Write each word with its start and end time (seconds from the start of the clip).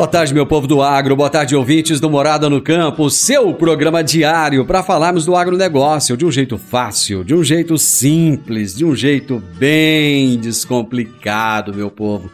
Boa 0.00 0.08
tarde, 0.08 0.32
meu 0.32 0.46
povo 0.46 0.66
do 0.66 0.80
agro, 0.80 1.14
boa 1.14 1.28
tarde, 1.28 1.54
ouvintes 1.54 2.00
do 2.00 2.08
Morada 2.08 2.48
no 2.48 2.62
Campo, 2.62 3.10
seu 3.10 3.52
programa 3.52 4.02
diário 4.02 4.64
para 4.64 4.82
falarmos 4.82 5.26
do 5.26 5.36
agronegócio 5.36 6.16
de 6.16 6.24
um 6.24 6.32
jeito 6.32 6.56
fácil, 6.56 7.22
de 7.22 7.34
um 7.34 7.44
jeito 7.44 7.76
simples, 7.76 8.74
de 8.74 8.82
um 8.82 8.96
jeito 8.96 9.42
bem 9.58 10.38
descomplicado, 10.38 11.74
meu 11.74 11.90
povo. 11.90 12.30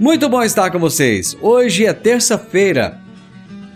Muito 0.00 0.30
bom 0.30 0.42
estar 0.42 0.70
com 0.70 0.78
vocês. 0.78 1.36
Hoje 1.42 1.84
é 1.84 1.92
terça-feira. 1.92 2.98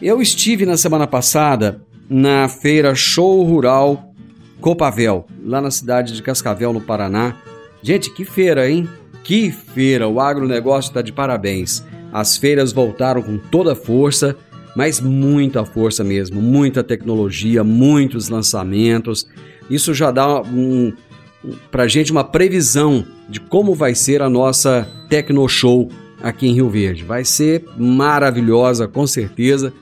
Eu 0.00 0.22
estive 0.22 0.64
na 0.64 0.78
semana 0.78 1.06
passada 1.06 1.82
na 2.08 2.48
feira 2.48 2.94
Show 2.94 3.44
Rural 3.44 4.10
Copavel, 4.58 5.26
lá 5.44 5.60
na 5.60 5.70
cidade 5.70 6.14
de 6.14 6.22
Cascavel, 6.22 6.72
no 6.72 6.80
Paraná. 6.80 7.36
Gente, 7.82 8.10
que 8.10 8.24
feira, 8.24 8.70
hein? 8.70 8.88
Que 9.22 9.50
feira! 9.50 10.08
O 10.08 10.18
agronegócio 10.18 10.88
está 10.88 11.02
de 11.02 11.12
parabéns. 11.12 11.84
As 12.12 12.36
feiras 12.36 12.72
voltaram 12.72 13.22
com 13.22 13.38
toda 13.38 13.72
a 13.72 13.76
força, 13.76 14.36
mas 14.74 15.00
muita 15.00 15.64
força 15.64 16.04
mesmo, 16.04 16.40
muita 16.40 16.82
tecnologia, 16.82 17.64
muitos 17.64 18.28
lançamentos. 18.28 19.28
Isso 19.68 19.92
já 19.92 20.10
dá 20.10 20.40
um, 20.42 20.92
para 21.70 21.86
gente 21.86 22.12
uma 22.12 22.24
previsão 22.24 23.04
de 23.28 23.40
como 23.40 23.74
vai 23.74 23.94
ser 23.94 24.22
a 24.22 24.30
nossa 24.30 24.88
Tecno 25.08 25.48
Show 25.48 25.90
aqui 26.22 26.46
em 26.46 26.54
Rio 26.54 26.68
Verde. 26.68 27.04
Vai 27.04 27.24
ser 27.24 27.64
maravilhosa, 27.76 28.88
com 28.88 29.06
certeza. 29.06 29.72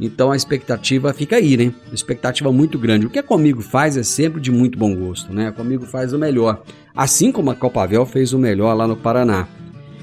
Então 0.00 0.32
a 0.32 0.36
expectativa 0.36 1.12
fica 1.12 1.36
aí, 1.36 1.56
né? 1.56 1.72
Expectativa 1.92 2.50
muito 2.50 2.78
grande. 2.78 3.06
O 3.06 3.10
que 3.10 3.18
a 3.18 3.22
Comigo 3.22 3.60
faz 3.60 3.96
é 3.96 4.02
sempre 4.02 4.40
de 4.40 4.50
muito 4.50 4.78
bom 4.78 4.94
gosto, 4.94 5.32
né? 5.32 5.48
A 5.48 5.52
Comigo 5.52 5.84
faz 5.84 6.12
o 6.12 6.18
melhor. 6.18 6.62
Assim 6.94 7.30
como 7.30 7.50
a 7.50 7.54
Copavel 7.54 8.04
fez 8.04 8.32
o 8.32 8.38
melhor 8.38 8.74
lá 8.74 8.86
no 8.86 8.96
Paraná. 8.96 9.46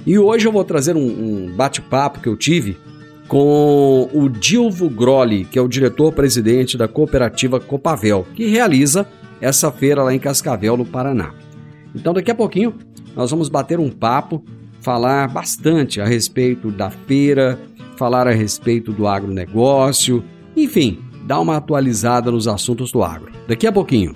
E 0.10 0.18
hoje 0.18 0.48
eu 0.48 0.52
vou 0.52 0.64
trazer 0.64 0.96
um, 0.96 1.06
um 1.06 1.56
bate-papo 1.56 2.20
que 2.20 2.28
eu 2.28 2.36
tive 2.36 2.76
com 3.28 4.10
o 4.12 4.28
Dilvo 4.28 4.90
Grolli, 4.90 5.46
que 5.46 5.60
é 5.60 5.62
o 5.62 5.68
diretor-presidente 5.68 6.76
da 6.76 6.88
cooperativa 6.88 7.60
Copavel, 7.60 8.26
que 8.34 8.48
realiza 8.48 9.06
essa 9.40 9.72
feira 9.72 10.02
lá 10.02 10.12
em 10.12 10.18
Cascavel, 10.18 10.76
no 10.76 10.84
Paraná. 10.84 11.32
Então, 11.94 12.12
daqui 12.12 12.32
a 12.32 12.34
pouquinho, 12.34 12.74
nós 13.16 13.30
vamos 13.30 13.50
bater 13.50 13.80
um 13.80 13.92
papo, 13.92 14.44
falar 14.82 15.28
bastante 15.28 16.02
a 16.02 16.06
respeito 16.06 16.72
da 16.72 16.90
feira, 16.90 17.60
falar 17.96 18.28
a 18.28 18.32
respeito 18.32 18.92
do 18.92 19.06
agronegócio, 19.06 20.24
enfim, 20.58 20.98
dar 21.28 21.40
uma 21.40 21.58
atualizada 21.58 22.32
nos 22.32 22.48
assuntos 22.48 22.92
do 22.92 23.04
agro. 23.04 23.32
Daqui 23.48 23.68
a 23.68 23.72
pouquinho. 23.72 24.16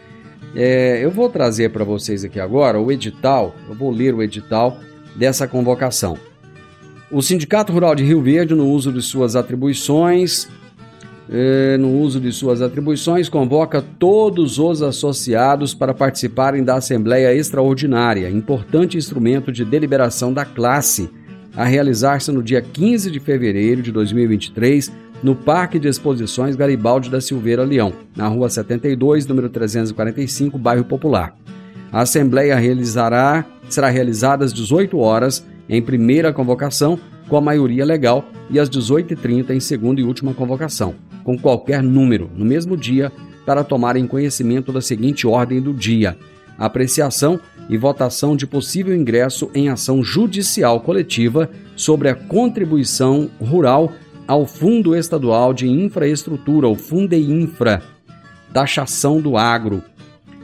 É, 0.56 1.04
eu 1.04 1.12
vou 1.12 1.30
trazer 1.30 1.70
para 1.70 1.84
vocês 1.84 2.24
aqui 2.24 2.40
agora 2.40 2.80
o 2.80 2.92
edital, 2.92 3.54
eu 3.68 3.76
vou 3.76 3.92
ler 3.92 4.14
o 4.14 4.24
edital 4.24 4.78
dessa 5.16 5.48
convocação. 5.48 6.18
O 7.12 7.22
Sindicato 7.22 7.72
Rural 7.72 7.96
de 7.96 8.04
Rio 8.04 8.22
Verde, 8.22 8.54
no 8.54 8.68
uso 8.68 8.92
de 8.92 9.02
suas 9.02 9.36
atribuições, 9.36 10.48
é, 11.30 11.78
no 11.78 12.00
uso 12.00 12.20
de 12.20 12.32
suas 12.32 12.62
atribuições, 12.62 13.28
convoca 13.28 13.82
todos 13.82 14.58
os 14.60 14.82
associados 14.82 15.74
para 15.74 15.94
participarem 15.94 16.64
da 16.64 16.76
Assembleia 16.76 17.34
Extraordinária, 17.34 18.30
importante 18.30 18.98
instrumento 18.98 19.52
de 19.52 19.66
deliberação 19.66 20.34
da 20.34 20.46
classe, 20.46 21.10
a 21.58 21.66
realizar-se 21.66 22.32
no 22.32 22.44
dia 22.44 22.62
15 22.62 23.10
de 23.10 23.20
fevereiro 23.20 23.82
de 23.82 23.92
2023, 23.92 24.92
no 25.24 25.36
Parque 25.36 25.80
de 25.80 25.88
Exposições 25.88 26.56
Garibaldi 26.56 27.10
da 27.10 27.20
Silveira 27.20 27.64
Leão, 27.64 27.92
na 28.16 28.28
Rua 28.28 28.48
72, 28.48 29.26
número 29.26 29.50
345, 29.50 30.56
bairro 30.60 30.86
Popular. 30.86 31.36
A 31.92 32.02
Assembleia 32.02 32.56
realizará, 32.56 33.44
será 33.68 33.90
realizada 33.90 34.46
às 34.46 34.54
18 34.54 35.00
horas 35.00 35.44
em 35.68 35.82
primeira 35.82 36.32
convocação, 36.32 37.00
com 37.28 37.36
a 37.36 37.42
maioria 37.42 37.84
legal, 37.84 38.24
e 38.52 38.60
às 38.60 38.70
18h30 38.70 39.50
em 39.50 39.60
segunda 39.60 40.00
e 40.00 40.04
última 40.04 40.36
convocação, 40.36 40.94
com 41.24 41.36
qualquer 41.40 41.82
número, 41.82 42.30
no 42.36 42.46
mesmo 42.46 42.78
dia, 42.78 43.12
para 43.48 43.64
tomarem 43.64 44.06
conhecimento 44.06 44.72
da 44.72 44.80
seguinte 44.80 45.26
ordem 45.26 45.60
do 45.60 45.74
dia: 45.74 46.16
apreciação 46.56 47.40
e 47.70 47.78
votação 47.78 48.36
de 48.36 48.48
possível 48.48 48.96
ingresso 48.96 49.50
em 49.54 49.70
ação 49.70 50.04
judicial 50.04 50.82
coletiva 50.82 51.50
sobre 51.76 52.10
a 52.10 52.16
contribuição 52.16 53.30
rural 53.40 53.92
ao 54.28 54.46
Fundo 54.46 54.96
Estadual 54.96 55.54
de 55.54 55.68
Infraestrutura, 55.68 56.68
o 56.68 56.76
Fundeinfra, 56.76 57.82
taxação 58.54 59.22
do 59.22 59.38
agro. 59.38 59.82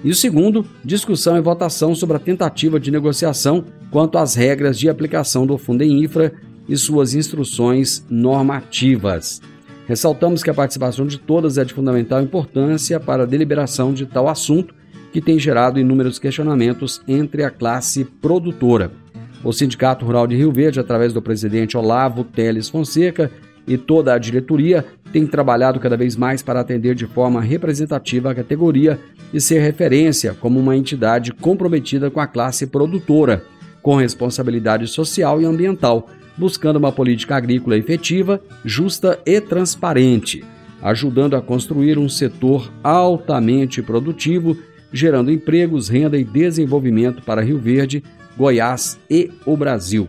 E 0.03 0.09
o 0.09 0.15
segundo, 0.15 0.65
discussão 0.83 1.37
e 1.37 1.41
votação 1.41 1.95
sobre 1.95 2.17
a 2.17 2.19
tentativa 2.19 2.79
de 2.79 2.91
negociação 2.91 3.63
quanto 3.89 4.17
às 4.17 4.35
regras 4.35 4.77
de 4.77 4.89
aplicação 4.89 5.45
do 5.45 5.57
Fundeinfra 5.57 6.33
e 6.67 6.75
suas 6.77 7.13
instruções 7.13 8.05
normativas. 8.09 9.41
Ressaltamos 9.85 10.41
que 10.41 10.49
a 10.49 10.53
participação 10.53 11.05
de 11.05 11.19
todas 11.19 11.57
é 11.57 11.65
de 11.65 11.73
fundamental 11.73 12.21
importância 12.21 12.99
para 12.99 13.23
a 13.23 13.25
deliberação 13.25 13.93
de 13.93 14.05
tal 14.05 14.29
assunto, 14.29 14.73
que 15.13 15.21
tem 15.21 15.37
gerado 15.37 15.79
inúmeros 15.79 16.17
questionamentos 16.17 16.99
entre 17.07 17.43
a 17.43 17.51
classe 17.51 18.03
produtora. 18.03 18.91
O 19.43 19.53
Sindicato 19.53 20.03
Rural 20.03 20.25
de 20.25 20.35
Rio 20.35 20.51
Verde, 20.51 20.79
através 20.79 21.13
do 21.13 21.21
presidente 21.21 21.77
Olavo 21.77 22.23
Teles 22.23 22.67
Fonseca 22.67 23.29
e 23.67 23.77
toda 23.77 24.13
a 24.13 24.17
diretoria, 24.17 24.83
tem 25.11 25.27
trabalhado 25.27 25.79
cada 25.79 25.95
vez 25.95 26.15
mais 26.15 26.41
para 26.41 26.61
atender 26.61 26.95
de 26.95 27.05
forma 27.05 27.39
representativa 27.39 28.31
a 28.31 28.35
categoria 28.35 28.99
e 29.31 29.39
ser 29.39 29.59
referência 29.59 30.33
como 30.33 30.59
uma 30.59 30.75
entidade 30.75 31.31
comprometida 31.31 32.09
com 32.09 32.19
a 32.19 32.25
classe 32.25 32.65
produtora, 32.65 33.43
com 33.83 33.95
responsabilidade 33.95 34.87
social 34.87 35.39
e 35.39 35.45
ambiental, 35.45 36.09
buscando 36.35 36.77
uma 36.77 36.91
política 36.91 37.35
agrícola 37.35 37.77
efetiva, 37.77 38.41
justa 38.65 39.19
e 39.25 39.39
transparente, 39.39 40.43
ajudando 40.81 41.35
a 41.35 41.41
construir 41.41 41.99
um 41.99 42.09
setor 42.09 42.71
altamente 42.83 43.81
produtivo, 43.81 44.57
gerando 44.93 45.31
empregos, 45.31 45.89
renda 45.89 46.17
e 46.17 46.23
desenvolvimento 46.23 47.23
para 47.23 47.41
Rio 47.41 47.57
Verde, 47.57 48.03
Goiás 48.37 48.97
e 49.09 49.31
o 49.45 49.57
Brasil. 49.57 50.07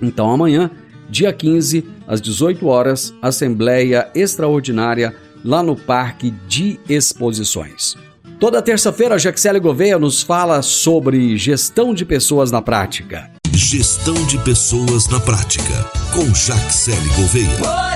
Então 0.00 0.30
amanhã, 0.30 0.70
dia 1.08 1.32
15, 1.32 1.84
às 2.06 2.20
18 2.20 2.66
horas, 2.66 3.14
Assembleia 3.22 4.08
Extraordinária 4.14 5.14
lá 5.42 5.62
no 5.62 5.74
Parque 5.74 6.30
de 6.46 6.78
Exposições. 6.88 7.96
Toda 8.38 8.60
terça-feira, 8.60 9.18
Jaxele 9.18 9.58
Gouveia 9.58 9.98
nos 9.98 10.22
fala 10.22 10.60
sobre 10.60 11.38
gestão 11.38 11.94
de 11.94 12.04
pessoas 12.04 12.50
na 12.50 12.60
prática. 12.60 13.30
Gestão 13.50 14.14
de 14.26 14.36
pessoas 14.38 15.08
na 15.08 15.18
prática, 15.18 15.90
com 16.12 16.26
Jaxele 16.34 17.08
Gouveia. 17.16 17.95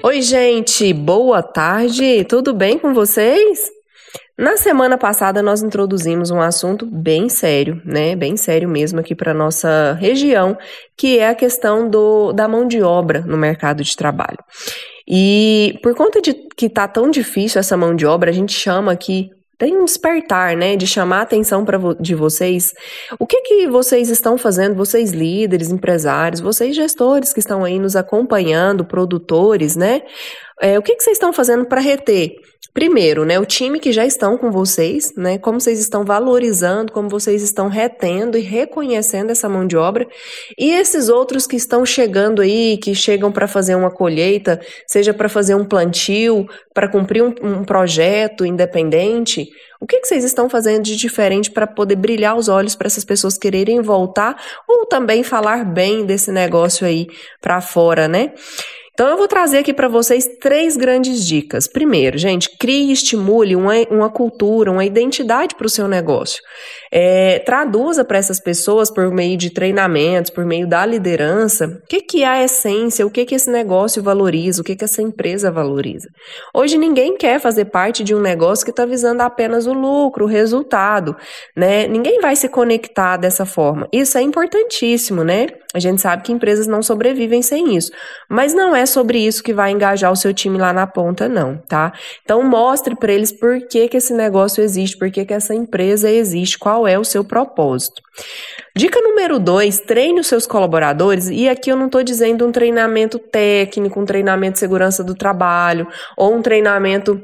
Oi, 0.00 0.22
gente, 0.22 0.92
boa 0.92 1.42
tarde, 1.42 2.24
tudo 2.24 2.54
bem 2.54 2.78
com 2.78 2.94
vocês? 2.94 3.68
Na 4.38 4.56
semana 4.56 4.96
passada 4.96 5.42
nós 5.42 5.60
introduzimos 5.60 6.30
um 6.30 6.40
assunto 6.40 6.86
bem 6.86 7.28
sério, 7.28 7.82
né? 7.84 8.14
Bem 8.14 8.36
sério 8.36 8.68
mesmo 8.68 9.00
aqui 9.00 9.12
para 9.12 9.34
nossa 9.34 9.94
região, 10.00 10.56
que 10.96 11.18
é 11.18 11.28
a 11.28 11.34
questão 11.34 11.90
do, 11.90 12.32
da 12.32 12.46
mão 12.46 12.64
de 12.68 12.80
obra 12.80 13.22
no 13.22 13.36
mercado 13.36 13.82
de 13.82 13.96
trabalho. 13.96 14.38
E 15.06 15.76
por 15.82 15.96
conta 15.96 16.22
de 16.22 16.32
que 16.56 16.68
tá 16.68 16.86
tão 16.86 17.10
difícil 17.10 17.58
essa 17.58 17.76
mão 17.76 17.96
de 17.96 18.06
obra, 18.06 18.30
a 18.30 18.34
gente 18.34 18.52
chama 18.52 18.92
aqui 18.92 19.30
tem 19.58 19.76
um 19.76 19.84
despertar, 19.84 20.56
né, 20.56 20.76
de 20.76 20.86
chamar 20.86 21.18
a 21.18 21.22
atenção 21.22 21.64
para 21.64 21.76
vo 21.76 21.94
de 21.94 22.14
vocês. 22.14 22.72
O 23.18 23.26
que 23.26 23.40
que 23.42 23.66
vocês 23.66 24.08
estão 24.08 24.38
fazendo, 24.38 24.76
vocês 24.76 25.10
líderes, 25.10 25.70
empresários, 25.70 26.40
vocês 26.40 26.76
gestores 26.76 27.32
que 27.32 27.40
estão 27.40 27.64
aí 27.64 27.78
nos 27.78 27.96
acompanhando, 27.96 28.84
produtores, 28.84 29.74
né? 29.74 30.02
É, 30.60 30.78
o 30.78 30.82
que 30.82 30.94
que 30.96 31.02
vocês 31.02 31.16
estão 31.16 31.32
fazendo 31.32 31.66
para 31.66 31.80
reter 31.80 32.36
Primeiro, 32.78 33.24
né, 33.24 33.40
o 33.40 33.44
time 33.44 33.80
que 33.80 33.90
já 33.90 34.06
estão 34.06 34.38
com 34.38 34.52
vocês, 34.52 35.12
né, 35.16 35.36
como 35.36 35.60
vocês 35.60 35.80
estão 35.80 36.04
valorizando, 36.04 36.92
como 36.92 37.08
vocês 37.08 37.42
estão 37.42 37.66
retendo 37.66 38.38
e 38.38 38.40
reconhecendo 38.40 39.30
essa 39.30 39.48
mão 39.48 39.66
de 39.66 39.76
obra, 39.76 40.06
e 40.56 40.70
esses 40.70 41.08
outros 41.08 41.44
que 41.44 41.56
estão 41.56 41.84
chegando 41.84 42.40
aí, 42.40 42.76
que 42.76 42.94
chegam 42.94 43.32
para 43.32 43.48
fazer 43.48 43.74
uma 43.74 43.90
colheita, 43.90 44.60
seja 44.86 45.12
para 45.12 45.28
fazer 45.28 45.56
um 45.56 45.64
plantio, 45.64 46.46
para 46.72 46.86
cumprir 46.86 47.20
um, 47.20 47.34
um, 47.42 47.64
projeto 47.64 48.46
independente, 48.46 49.48
o 49.80 49.86
que, 49.86 49.98
que 49.98 50.06
vocês 50.06 50.22
estão 50.22 50.48
fazendo 50.48 50.84
de 50.84 50.94
diferente 50.94 51.50
para 51.50 51.66
poder 51.66 51.96
brilhar 51.96 52.36
os 52.36 52.48
olhos 52.48 52.76
para 52.76 52.86
essas 52.86 53.04
pessoas 53.04 53.36
quererem 53.36 53.80
voltar 53.80 54.40
ou 54.68 54.86
também 54.86 55.24
falar 55.24 55.64
bem 55.64 56.06
desse 56.06 56.30
negócio 56.30 56.86
aí 56.86 57.08
para 57.40 57.60
fora, 57.60 58.06
né? 58.06 58.32
Então, 58.98 59.10
eu 59.10 59.16
vou 59.16 59.28
trazer 59.28 59.58
aqui 59.58 59.72
para 59.72 59.86
vocês 59.86 60.28
três 60.40 60.76
grandes 60.76 61.24
dicas. 61.24 61.68
Primeiro, 61.68 62.18
gente, 62.18 62.50
crie 62.58 62.88
e 62.88 62.92
estimule 62.92 63.54
uma, 63.54 63.74
uma 63.88 64.10
cultura, 64.10 64.72
uma 64.72 64.84
identidade 64.84 65.54
para 65.54 65.68
o 65.68 65.70
seu 65.70 65.86
negócio. 65.86 66.42
É, 66.90 67.38
traduza 67.38 68.04
para 68.04 68.18
essas 68.18 68.40
pessoas, 68.40 68.90
por 68.90 69.08
meio 69.12 69.36
de 69.36 69.50
treinamentos, 69.50 70.32
por 70.32 70.44
meio 70.44 70.66
da 70.66 70.84
liderança, 70.84 71.66
o 71.66 71.86
que, 71.86 72.00
que 72.00 72.24
é 72.24 72.26
a 72.26 72.42
essência, 72.42 73.06
o 73.06 73.10
que, 73.10 73.24
que 73.24 73.36
esse 73.36 73.48
negócio 73.48 74.02
valoriza, 74.02 74.62
o 74.62 74.64
que, 74.64 74.74
que 74.74 74.82
essa 74.82 75.00
empresa 75.00 75.48
valoriza. 75.48 76.08
Hoje, 76.52 76.76
ninguém 76.76 77.16
quer 77.16 77.38
fazer 77.38 77.66
parte 77.66 78.02
de 78.02 78.16
um 78.16 78.20
negócio 78.20 78.64
que 78.64 78.72
está 78.72 78.84
visando 78.84 79.20
apenas 79.20 79.68
o 79.68 79.72
lucro, 79.72 80.24
o 80.24 80.28
resultado. 80.28 81.16
Né? 81.56 81.86
Ninguém 81.86 82.20
vai 82.20 82.34
se 82.34 82.48
conectar 82.48 83.16
dessa 83.16 83.46
forma. 83.46 83.86
Isso 83.92 84.18
é 84.18 84.22
importantíssimo, 84.22 85.22
né? 85.22 85.46
A 85.74 85.78
gente 85.78 86.00
sabe 86.00 86.22
que 86.22 86.32
empresas 86.32 86.66
não 86.66 86.82
sobrevivem 86.82 87.42
sem 87.42 87.76
isso. 87.76 87.92
Mas 88.28 88.54
não 88.54 88.74
é 88.74 88.87
sobre 88.88 89.18
isso 89.18 89.42
que 89.42 89.52
vai 89.52 89.70
engajar 89.70 90.10
o 90.10 90.16
seu 90.16 90.34
time 90.34 90.58
lá 90.58 90.72
na 90.72 90.86
ponta, 90.86 91.28
não, 91.28 91.56
tá? 91.56 91.92
Então 92.24 92.42
mostre 92.42 92.96
para 92.96 93.12
eles 93.12 93.30
por 93.30 93.60
que, 93.68 93.88
que 93.88 93.96
esse 93.96 94.12
negócio 94.12 94.62
existe, 94.62 94.96
por 94.96 95.10
que, 95.10 95.24
que 95.24 95.34
essa 95.34 95.54
empresa 95.54 96.10
existe, 96.10 96.58
qual 96.58 96.86
é 96.86 96.98
o 96.98 97.04
seu 97.04 97.22
propósito. 97.22 98.02
Dica 98.74 99.00
número 99.00 99.38
dois, 99.38 99.78
treine 99.80 100.20
os 100.20 100.26
seus 100.26 100.46
colaboradores, 100.46 101.28
e 101.28 101.48
aqui 101.48 101.70
eu 101.70 101.76
não 101.76 101.86
estou 101.86 102.02
dizendo 102.02 102.46
um 102.46 102.52
treinamento 102.52 103.18
técnico, 103.18 104.00
um 104.00 104.04
treinamento 104.04 104.54
de 104.54 104.58
segurança 104.60 105.02
do 105.02 105.14
trabalho, 105.14 105.86
ou 106.16 106.34
um 106.34 106.42
treinamento 106.42 107.20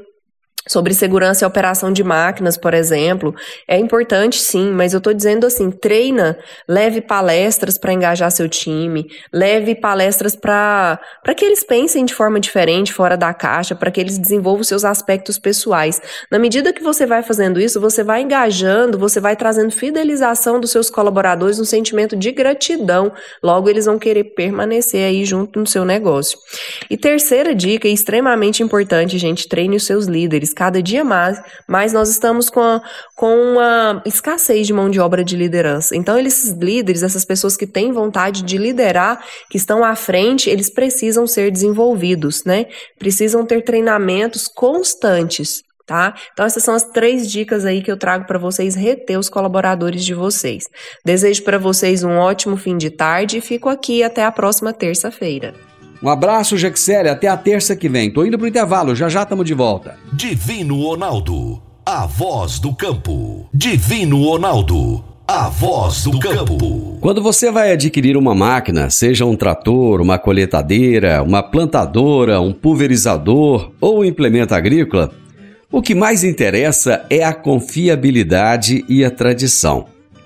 sobre 0.67 0.93
segurança 0.93 1.45
e 1.45 1.47
operação 1.47 1.91
de 1.91 2.03
máquinas, 2.03 2.57
por 2.57 2.73
exemplo, 2.73 3.33
é 3.67 3.77
importante 3.77 4.39
sim, 4.39 4.71
mas 4.71 4.93
eu 4.93 4.97
estou 4.97 5.13
dizendo 5.13 5.45
assim, 5.45 5.69
treina, 5.69 6.37
leve 6.67 7.01
palestras 7.01 7.77
para 7.77 7.93
engajar 7.93 8.31
seu 8.31 8.49
time, 8.49 9.07
leve 9.31 9.75
palestras 9.75 10.35
para 10.35 10.99
que 11.35 11.45
eles 11.45 11.63
pensem 11.63 12.03
de 12.03 12.13
forma 12.13 12.39
diferente, 12.39 12.93
fora 12.93 13.15
da 13.15 13.33
caixa, 13.33 13.75
para 13.75 13.91
que 13.91 13.99
eles 14.01 14.17
desenvolvam 14.17 14.63
seus 14.63 14.83
aspectos 14.83 15.37
pessoais. 15.37 16.01
Na 16.31 16.39
medida 16.39 16.73
que 16.73 16.81
você 16.81 17.05
vai 17.05 17.21
fazendo 17.21 17.59
isso, 17.59 17.79
você 17.79 18.03
vai 18.03 18.21
engajando, 18.21 18.97
você 18.97 19.19
vai 19.19 19.35
trazendo 19.35 19.71
fidelização 19.71 20.59
dos 20.59 20.71
seus 20.71 20.89
colaboradores, 20.89 21.59
um 21.59 21.65
sentimento 21.65 22.15
de 22.15 22.31
gratidão. 22.31 23.11
Logo, 23.43 23.69
eles 23.69 23.85
vão 23.85 23.99
querer 23.99 24.23
permanecer 24.35 25.05
aí 25.05 25.25
junto 25.25 25.59
no 25.59 25.67
seu 25.67 25.85
negócio. 25.85 26.39
E 26.89 26.97
terceira 26.97 27.53
dica, 27.53 27.87
extremamente 27.87 28.63
importante, 28.63 29.17
gente, 29.17 29.47
treine 29.47 29.75
os 29.75 29.85
seus 29.85 30.05
líderes 30.05 30.54
cada 30.55 30.81
dia 30.81 31.03
mais, 31.03 31.41
mais 31.67 31.93
nós 31.93 32.09
estamos 32.09 32.49
com, 32.49 32.61
a, 32.61 32.81
com 33.15 33.27
uma 33.27 34.01
escassez 34.05 34.65
de 34.65 34.73
mão 34.73 34.89
de 34.89 34.99
obra 34.99 35.23
de 35.23 35.35
liderança. 35.35 35.95
Então, 35.95 36.17
esses 36.17 36.51
líderes, 36.51 37.03
essas 37.03 37.25
pessoas 37.25 37.55
que 37.55 37.67
têm 37.67 37.91
vontade 37.91 38.41
de 38.41 38.57
liderar, 38.57 39.23
que 39.49 39.57
estão 39.57 39.83
à 39.83 39.95
frente, 39.95 40.49
eles 40.49 40.69
precisam 40.69 41.27
ser 41.27 41.51
desenvolvidos, 41.51 42.43
né? 42.43 42.65
Precisam 42.97 43.45
ter 43.45 43.61
treinamentos 43.63 44.47
constantes. 44.47 45.63
Tá? 45.85 46.15
Então 46.33 46.43
essas 46.43 46.63
são 46.63 46.73
as 46.73 46.83
três 46.83 47.29
dicas 47.29 47.63
aí 47.63 47.79
que 47.83 47.91
eu 47.91 47.97
trago 47.97 48.25
para 48.25 48.39
vocês 48.39 48.73
reter 48.73 49.19
os 49.19 49.29
colaboradores 49.29 50.03
de 50.03 50.15
vocês. 50.15 50.67
Desejo 51.05 51.43
para 51.43 51.59
vocês 51.59 52.03
um 52.03 52.17
ótimo 52.17 52.57
fim 52.57 52.75
de 52.75 52.89
tarde 52.89 53.37
e 53.37 53.41
fico 53.41 53.69
aqui 53.69 54.01
até 54.01 54.23
a 54.23 54.31
próxima 54.31 54.73
terça-feira. 54.73 55.53
Um 56.01 56.09
abraço, 56.09 56.57
Jaxele. 56.57 57.09
Até 57.09 57.27
a 57.27 57.37
terça 57.37 57.75
que 57.75 57.89
vem. 57.89 58.11
Tô 58.11 58.25
indo 58.25 58.37
pro 58.37 58.47
intervalo, 58.47 58.95
já 58.95 59.09
já 59.09 59.23
estamos 59.23 59.45
de 59.45 59.53
volta. 59.53 59.97
Divino 60.13 60.81
Ronaldo, 60.81 61.61
a 61.85 62.05
voz 62.05 62.59
do 62.59 62.73
campo. 62.73 63.47
Divino 63.53 64.23
Ronaldo, 64.23 65.03
a 65.27 65.49
voz 65.49 66.03
do 66.03 66.19
campo. 66.19 66.97
Quando 67.01 67.21
você 67.21 67.51
vai 67.51 67.71
adquirir 67.71 68.17
uma 68.17 68.35
máquina, 68.35 68.89
seja 68.89 69.25
um 69.25 69.35
trator, 69.35 70.01
uma 70.01 70.17
colheitadeira, 70.17 71.23
uma 71.23 71.41
plantadora, 71.41 72.39
um 72.41 72.53
pulverizador 72.53 73.71
ou 73.79 73.99
um 73.99 74.05
implemento 74.05 74.53
agrícola, 74.53 75.11
o 75.71 75.81
que 75.81 75.95
mais 75.95 76.23
interessa 76.23 77.05
é 77.09 77.23
a 77.23 77.33
confiabilidade 77.33 78.85
e 78.87 79.03
a 79.03 79.11
tradição 79.11 79.94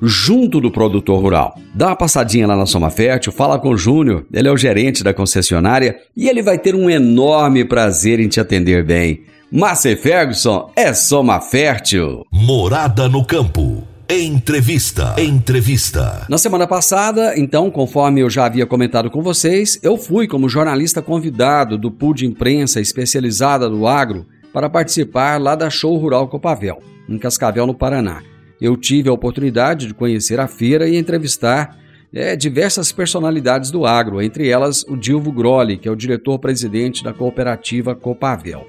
junto 0.00 0.60
do 0.60 0.70
produtor 0.70 1.20
rural. 1.20 1.58
Dá 1.74 1.88
uma 1.88 1.96
passadinha 1.96 2.46
lá 2.46 2.56
na 2.56 2.66
Soma 2.66 2.90
Fértil, 2.90 3.32
fala 3.32 3.58
com 3.58 3.70
o 3.70 3.76
Júnior, 3.76 4.24
ele 4.32 4.48
é 4.48 4.52
o 4.52 4.56
gerente 4.56 5.02
da 5.02 5.14
concessionária 5.14 5.96
e 6.16 6.28
ele 6.28 6.42
vai 6.42 6.58
ter 6.58 6.74
um 6.74 6.88
enorme 6.88 7.64
prazer 7.64 8.20
em 8.20 8.28
te 8.28 8.40
atender 8.40 8.84
bem. 8.84 9.22
Márcia 9.50 9.96
Ferguson 9.96 10.70
é 10.76 10.92
Soma 10.92 11.40
Fértil. 11.40 12.24
Morada 12.30 13.08
no 13.08 13.24
campo. 13.24 13.82
Entrevista. 14.10 15.14
Entrevista. 15.18 16.26
Na 16.30 16.38
semana 16.38 16.66
passada, 16.66 17.38
então, 17.38 17.70
conforme 17.70 18.22
eu 18.22 18.30
já 18.30 18.46
havia 18.46 18.66
comentado 18.66 19.10
com 19.10 19.22
vocês, 19.22 19.78
eu 19.82 19.98
fui 19.98 20.26
como 20.26 20.48
jornalista 20.48 21.02
convidado 21.02 21.76
do 21.76 21.90
pool 21.90 22.14
de 22.14 22.24
imprensa 22.24 22.80
especializada 22.80 23.68
do 23.68 23.86
agro 23.86 24.26
para 24.50 24.70
participar 24.70 25.38
lá 25.38 25.54
da 25.54 25.68
Show 25.68 25.96
Rural 25.98 26.26
Copavel, 26.26 26.82
em 27.06 27.18
Cascavel, 27.18 27.66
no 27.66 27.74
Paraná. 27.74 28.22
Eu 28.60 28.76
tive 28.76 29.08
a 29.08 29.12
oportunidade 29.12 29.86
de 29.86 29.94
conhecer 29.94 30.40
a 30.40 30.48
feira 30.48 30.88
e 30.88 30.96
entrevistar 30.96 31.78
é, 32.12 32.34
diversas 32.34 32.90
personalidades 32.90 33.70
do 33.70 33.86
agro, 33.86 34.22
entre 34.22 34.48
elas 34.48 34.82
o 34.84 34.96
Dilvo 34.96 35.30
Groli, 35.30 35.76
que 35.76 35.88
é 35.88 35.90
o 35.90 35.96
diretor-presidente 35.96 37.04
da 37.04 37.12
cooperativa 37.12 37.94
Copavel. 37.94 38.66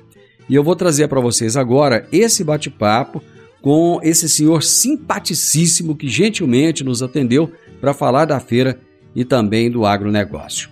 E 0.49 0.55
eu 0.55 0.63
vou 0.63 0.75
trazer 0.75 1.07
para 1.07 1.21
vocês 1.21 1.55
agora 1.55 2.07
esse 2.11 2.43
bate-papo 2.43 3.21
com 3.61 3.99
esse 4.03 4.27
senhor 4.27 4.63
simpaticíssimo 4.63 5.95
que 5.95 6.07
gentilmente 6.07 6.83
nos 6.83 7.03
atendeu 7.03 7.51
para 7.79 7.93
falar 7.93 8.25
da 8.25 8.39
feira 8.39 8.79
e 9.15 9.23
também 9.23 9.69
do 9.69 9.85
agronegócio. 9.85 10.69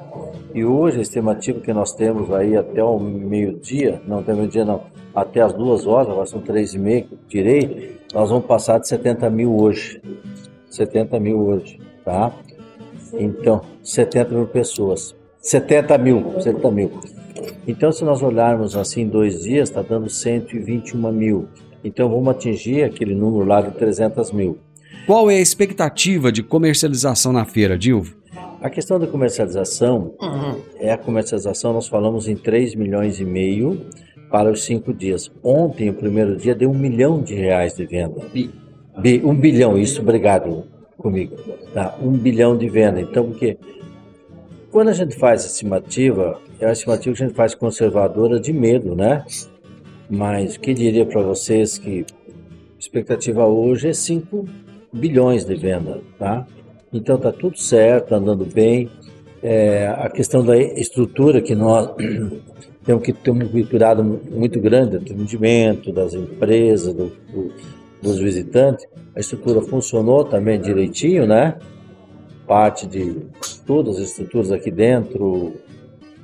E 0.55 0.65
hoje 0.65 0.99
a 0.99 1.03
estimativa 1.03 1.61
que 1.61 1.73
nós 1.73 1.93
temos 1.93 2.33
aí 2.33 2.57
até 2.57 2.85
o 2.85 2.99
meio-dia, 2.99 4.01
não 4.07 4.19
até 4.19 4.35
meio-dia 4.35 4.65
não, 4.65 4.83
até 5.15 5.41
as 5.41 5.53
duas 5.53 5.87
horas, 5.87 6.09
agora 6.09 6.27
são 6.27 6.41
três 6.41 6.75
e 6.75 6.79
meia 6.79 7.03
que 7.03 7.17
tirei, 7.29 7.99
nós 8.13 8.29
vamos 8.29 8.47
passar 8.47 8.79
de 8.79 8.87
70 8.87 9.31
mil 9.31 9.57
hoje. 9.57 10.01
70 10.73 11.21
mil 11.21 11.39
hoje, 11.39 11.79
tá? 12.05 12.33
Então, 13.13 13.61
70 13.83 14.35
mil 14.35 14.47
pessoas. 14.47 15.15
70 15.41 15.99
mil, 15.99 16.41
70 16.41 16.71
mil. 16.71 16.91
Então, 17.67 17.93
se 17.93 18.05
nós 18.05 18.23
olharmos 18.23 18.77
assim 18.77 19.07
dois 19.07 19.43
dias, 19.43 19.69
está 19.69 19.83
dando 19.83 20.09
121 20.09 21.13
mil. 21.13 21.47
Então, 21.85 22.09
vamos 22.09 22.29
atingir 22.29 22.85
aquele 22.85 23.15
número 23.15 23.45
lá 23.45 23.61
de 23.61 23.73
300 23.73 24.33
mil. 24.33 24.59
Qual 25.07 25.31
é 25.31 25.37
a 25.37 25.41
expectativa 25.41 26.33
de 26.33 26.43
comercialização 26.43 27.33
na 27.33 27.45
feira, 27.45 27.77
Dilvo? 27.77 28.17
A 28.63 28.71
questão 28.71 28.99
da 28.99 29.07
comercialização, 29.07 30.15
uhum. 30.21 30.61
é 30.79 30.93
a 30.93 30.97
comercialização, 30.97 31.73
nós 31.73 31.89
falamos 31.89 32.29
em 32.29 32.37
3 32.37 32.77
milhões 32.77 33.19
e 33.19 33.25
meio 33.25 33.85
para 34.31 34.51
os 34.51 34.65
cinco 34.65 34.95
dias. 34.95 35.31
Ontem, 35.43 35.91
o 35.91 35.95
primeiro 35.95 36.37
dia, 36.37 36.55
deu 36.55 36.71
um 36.71 36.79
milhão 36.79 37.21
de 37.21 37.35
reais 37.35 37.75
de 37.75 37.85
venda. 37.85 38.23
Bi, 38.99 39.23
um 39.25 39.35
bilhão, 39.35 39.79
isso, 39.79 40.01
obrigado 40.03 40.65
comigo. 40.99 41.37
Tá, 41.73 41.97
um 42.01 42.13
bilhão 42.13 42.57
de 42.57 42.69
venda. 42.69 43.01
Então, 43.01 43.27
porque 43.27 43.57
quando 44.71 44.89
a 44.89 44.93
gente 44.93 45.17
faz 45.17 45.45
estimativa, 45.45 46.41
é 46.61 46.67
uma 46.67 46.73
estimativa 46.73 47.15
que 47.15 47.23
a 47.23 47.27
gente 47.27 47.37
faz 47.37 47.55
conservadora 47.55 48.39
de 48.39 48.53
medo, 48.53 48.95
né? 48.95 49.25
Mas 50.09 50.57
que 50.57 50.75
diria 50.75 51.07
para 51.07 51.23
vocês 51.23 51.79
que 51.79 52.05
expectativa 52.79 53.47
hoje 53.47 53.89
é 53.89 53.93
5 53.93 54.47
bilhões 54.93 55.45
de 55.45 55.55
venda, 55.55 56.01
tá? 56.19 56.47
Então 56.93 57.17
está 57.17 57.33
tudo 57.33 57.59
certo, 57.59 58.15
andando 58.15 58.45
bem. 58.45 58.91
É, 59.43 59.89
a 59.89 60.09
questão 60.09 60.45
da 60.45 60.57
estrutura 60.57 61.41
que 61.41 61.55
nós 61.55 61.91
temos 62.85 63.03
que 63.03 63.13
ter 63.13 63.31
um 63.31 63.49
cuidado 63.49 64.05
muito 64.05 64.61
grande 64.61 64.91
do 64.91 64.97
atendimento 64.99 65.93
das 65.93 66.15
empresas, 66.15 66.95
do, 66.95 67.07
do, 67.33 67.53
dos 68.03 68.19
visitantes. 68.19 68.87
A 69.15 69.21
estrutura 69.21 69.63
funcionou 69.63 70.25
também 70.25 70.61
direitinho, 70.61 71.27
né? 71.27 71.57
Parte 72.47 72.87
de 72.87 73.23
todas 73.67 73.97
as 73.97 74.11
estruturas 74.11 74.51
aqui 74.51 74.71
dentro, 74.71 75.55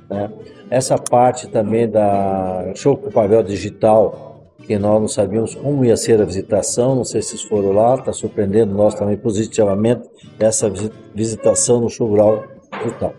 né? 0.09 0.29
Essa 0.69 0.97
parte 0.97 1.47
também 1.47 1.89
da 1.89 2.71
show 2.75 2.95
com 2.95 3.09
papel 3.09 3.41
digital 3.41 4.29
que 4.67 4.77
nós 4.77 5.01
não 5.01 5.07
sabíamos 5.07 5.55
como 5.55 5.83
ia 5.83 5.97
ser 5.97 6.21
a 6.21 6.25
visitação, 6.25 6.93
não 6.93 7.03
sei 7.03 7.23
se 7.23 7.29
vocês 7.29 7.41
foram 7.43 7.71
lá, 7.71 7.95
está 7.95 8.13
surpreendendo 8.13 8.71
nós 8.71 8.93
também 8.93 9.17
positivamente 9.17 10.07
essa 10.37 10.71
visitação 11.15 11.81
no 11.81 11.89
show 11.89 12.07
rural 12.07 12.43
tal. 12.99 13.13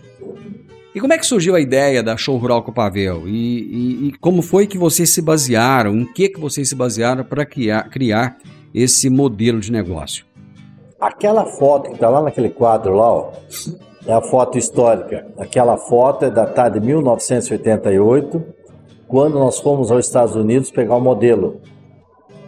E 0.92 1.00
como 1.00 1.12
é 1.12 1.18
que 1.18 1.26
surgiu 1.26 1.54
a 1.54 1.60
ideia 1.60 2.02
da 2.02 2.16
Show 2.16 2.36
Rural 2.36 2.64
com 2.64 2.72
Pavel? 2.72 3.28
E, 3.28 3.30
e, 3.30 4.08
e, 4.08 4.12
como 4.18 4.42
foi 4.42 4.66
que 4.66 4.76
vocês 4.76 5.10
se 5.10 5.22
basearam, 5.22 5.94
em 5.94 6.04
que, 6.04 6.28
que 6.28 6.40
vocês 6.40 6.68
se 6.68 6.74
basearam 6.74 7.22
para 7.22 7.46
criar, 7.46 7.88
criar 7.88 8.36
esse 8.74 9.08
modelo 9.08 9.60
de 9.60 9.70
negócio? 9.70 10.24
Aquela 11.00 11.46
foto 11.46 11.88
que 11.88 11.94
está 11.94 12.08
lá 12.08 12.20
naquele 12.20 12.50
quadro 12.50 12.94
lá, 12.94 13.08
ó, 13.08 13.32
é 14.04 14.12
a 14.12 14.20
foto 14.20 14.58
histórica. 14.58 15.28
Aquela 15.38 15.76
foto 15.76 16.24
é 16.24 16.30
datada 16.30 16.80
de 16.80 16.86
1988 16.86 18.42
quando 19.06 19.34
nós 19.34 19.60
fomos 19.60 19.92
aos 19.92 20.06
Estados 20.06 20.34
Unidos 20.34 20.72
pegar 20.72 20.96
o 20.96 21.00
modelo. 21.00 21.60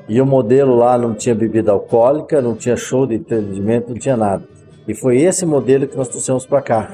E 0.09 0.21
o 0.21 0.27
modelo 0.27 0.75
lá 0.75 0.99
não 0.99 1.15
tinha 1.15 1.35
bebida 1.35 1.71
alcoólica, 1.71 2.43
não 2.43 2.57
tinha 2.57 2.77
show 2.77 3.07
de 3.07 3.15
entretenimento, 3.15 3.91
não 3.91 3.99
tinha 3.99 4.17
nada. 4.17 4.45
E 4.87 4.95
foi 4.95 5.19
esse 5.19 5.47
modelo 5.47 5.87
que 5.87 5.97
nós 5.97 6.09
trouxemos 6.09 6.45
para 6.45 6.61
cá. 6.61 6.91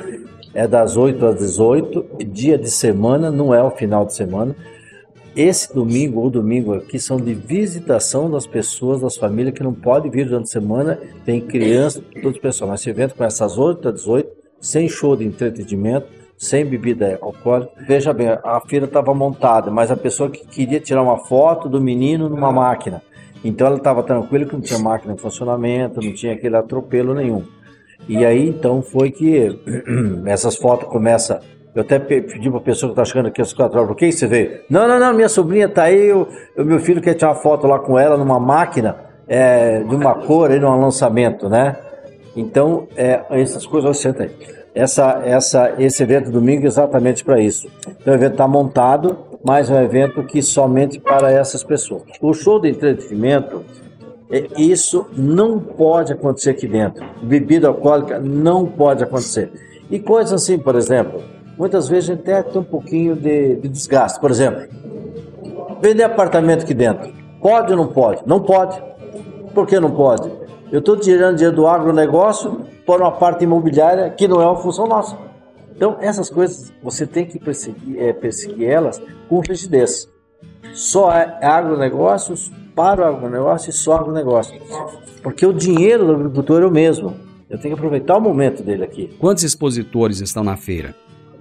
É 0.55 0.67
das 0.67 0.97
8 0.97 1.25
às 1.26 1.38
18, 1.38 2.25
dia 2.26 2.59
de 2.59 2.71
semana, 2.71 3.31
não 3.31 3.55
é 3.55 3.62
o 3.62 3.71
final 3.71 4.05
de 4.05 4.14
semana. 4.14 4.57
Esse 5.37 5.73
domingo 5.73 6.21
ou 6.21 6.31
domingo 6.31 6.75
aqui 6.75 6.99
são 6.99 7.17
de 7.17 7.33
visitação 7.33 8.31
das 8.31 8.47
pessoas, 8.47 9.00
das 9.00 9.17
famílias 9.17 9.55
que 9.55 9.62
não 9.62 9.73
podem 9.73 10.11
vir 10.11 10.26
durante 10.26 10.45
a 10.45 10.52
semana. 10.52 10.99
Tem 11.25 11.40
crianças, 11.40 12.02
todos 12.14 12.37
os 12.37 12.43
pessoal. 12.43 12.75
Esse 12.75 12.90
evento 12.90 13.14
começa 13.14 13.45
às 13.45 13.57
8 13.57 13.88
às 13.88 13.95
18, 13.95 14.31
sem 14.61 14.88
show 14.88 15.14
de 15.14 15.25
entretenimento 15.25 16.19
sem 16.38 16.64
bebida 16.64 17.19
alcoólica. 17.21 17.73
Veja 17.87 18.12
bem, 18.12 18.28
a 18.28 18.61
feira 18.61 18.87
estava 18.87 19.12
montada, 19.12 19.71
mas 19.71 19.90
a 19.90 19.97
pessoa 19.97 20.31
que 20.31 20.47
queria 20.47 20.78
tirar 20.78 21.02
uma 21.02 21.19
foto 21.19 21.69
do 21.69 21.81
menino 21.81 22.28
numa 22.28 22.52
máquina. 22.52 23.02
Então 23.45 23.67
ela 23.67 23.76
estava 23.76 24.02
tranquila 24.02 24.47
que 24.47 24.52
não 24.52 24.61
tinha 24.61 24.78
máquina 24.78 25.14
em 25.14 25.17
funcionamento, 25.17 26.00
não 26.00 26.14
tinha 26.14 26.33
aquele 26.35 26.57
atropelo 26.57 27.12
nenhum. 27.12 27.45
E 28.08 28.24
aí 28.24 28.48
então 28.48 28.82
foi 28.82 29.10
que 29.10 29.58
essas 30.26 30.56
fotos 30.56 30.88
começam. 30.88 31.38
Eu 31.74 31.82
até 31.82 31.98
pedi 31.98 32.48
para 32.48 32.58
a 32.58 32.62
pessoa 32.62 32.90
que 32.90 33.00
está 33.00 33.04
chegando 33.04 33.26
aqui 33.26 33.40
às 33.40 33.52
quatro 33.52 33.76
horas, 33.76 33.88
por 33.88 33.96
que 33.96 34.10
você 34.10 34.26
veio? 34.26 34.60
Não, 34.68 34.88
não, 34.88 34.98
não, 34.98 35.14
minha 35.14 35.28
sobrinha 35.28 35.66
está 35.66 35.84
aí, 35.84 36.12
o 36.12 36.26
meu 36.56 36.80
filho 36.80 37.00
quer 37.00 37.14
tirar 37.14 37.28
uma 37.28 37.36
foto 37.36 37.66
lá 37.66 37.78
com 37.78 37.98
ela 37.98 38.16
numa 38.16 38.40
máquina 38.40 38.96
é, 39.28 39.80
de 39.80 39.94
uma 39.94 40.14
cor 40.26 40.50
aí, 40.50 40.58
num 40.58 40.80
lançamento, 40.80 41.48
né? 41.48 41.76
Então, 42.34 42.88
é, 42.96 43.22
essas 43.30 43.66
coisas, 43.66 43.98
senta 43.98 44.24
aí 44.24 44.30
essa, 44.78 45.20
essa, 45.24 45.74
esse 45.78 46.02
evento 46.02 46.30
domingo 46.30 46.64
exatamente 46.64 47.24
para 47.24 47.40
isso. 47.40 47.68
Então, 48.00 48.14
o 48.14 48.16
evento 48.16 48.32
está 48.32 48.46
montado, 48.46 49.18
mas 49.44 49.68
é 49.70 49.74
um 49.74 49.82
evento 49.82 50.22
que 50.22 50.40
somente 50.40 51.00
para 51.00 51.32
essas 51.32 51.64
pessoas. 51.64 52.02
O 52.20 52.32
show 52.32 52.60
de 52.60 52.68
entretenimento, 52.68 53.64
é, 53.64 53.88
isso 54.56 55.06
não 55.16 55.58
pode 55.58 56.12
acontecer 56.12 56.50
aqui 56.50 56.66
dentro. 56.66 57.04
Bebida 57.23 57.68
alcoólica 57.68 58.18
não 58.18 58.66
pode 58.66 59.02
acontecer. 59.02 59.50
E 59.90 59.99
coisas 59.99 60.32
assim, 60.32 60.58
por 60.58 60.76
exemplo, 60.76 61.23
muitas 61.56 61.88
vezes 61.88 62.11
a 62.11 62.14
gente 62.14 62.30
até 62.30 62.42
tem 62.42 62.61
um 62.61 62.64
pouquinho 62.64 63.16
de, 63.16 63.56
de 63.56 63.68
desgaste. 63.68 64.20
Por 64.20 64.30
exemplo, 64.30 64.68
vender 65.80 66.02
apartamento 66.02 66.62
aqui 66.62 66.75
dentro. 66.75 67.11
Pode 67.40 67.73
ou 67.73 67.78
não 67.78 67.88
pode? 67.88 68.23
Não 68.26 68.40
pode. 68.40 68.82
Por 69.54 69.66
que 69.66 69.80
não 69.80 69.90
pode? 69.90 70.30
Eu 70.70 70.80
estou 70.80 70.97
tirando 70.97 71.37
dinheiro 71.37 71.56
do 71.56 71.66
agronegócio 71.66 72.66
por 72.85 73.00
uma 73.00 73.12
parte 73.12 73.44
imobiliária 73.44 74.11
que 74.11 74.28
não 74.28 74.42
é 74.42 74.44
uma 74.44 74.56
função 74.56 74.87
nossa. 74.87 75.16
Então, 75.75 75.97
essas 76.00 76.28
coisas 76.28 76.73
você 76.82 77.06
tem 77.06 77.25
que 77.25 77.38
perseguir, 77.38 78.02
é, 78.02 78.12
perseguir 78.12 78.68
elas 78.68 79.00
com 79.28 79.40
rigidez. 79.40 80.08
Só 80.75 81.11
é 81.12 81.38
agronegócios 81.40 82.52
para 82.78 83.02
o 83.02 83.16
agronegócio 83.16 83.70
e 83.70 83.73
só 83.73 83.97
agronegócio. 83.97 84.56
Porque 85.20 85.44
o 85.44 85.52
dinheiro 85.52 86.06
do 86.06 86.12
agricultor 86.12 86.62
é 86.62 86.66
o 86.66 86.70
mesmo. 86.70 87.16
Eu 87.50 87.58
tenho 87.58 87.75
que 87.75 87.80
aproveitar 87.80 88.16
o 88.16 88.20
momento 88.20 88.62
dele 88.62 88.85
aqui. 88.85 89.16
Quantos 89.18 89.42
expositores 89.42 90.20
estão 90.20 90.44
na 90.44 90.56
feira? 90.56 90.94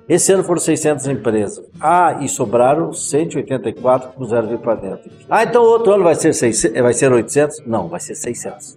Esse 0.10 0.32
ano 0.32 0.44
foram 0.44 0.60
600 0.60 1.06
empresas. 1.06 1.64
Ah, 1.80 2.18
e 2.22 2.28
sobraram 2.28 2.92
184 2.92 4.10
que 4.10 4.16
puseram 4.16 4.48
vir 4.48 4.58
para 4.58 4.74
dentro. 4.74 5.12
Ah, 5.30 5.44
então 5.44 5.62
outro 5.62 5.94
ano 5.94 6.04
vai 6.04 6.16
ser, 6.16 6.34
600, 6.34 6.82
vai 6.82 6.94
ser 6.94 7.12
800? 7.12 7.68
Não, 7.68 7.88
vai 7.88 8.00
ser 8.00 8.16
600. 8.16 8.76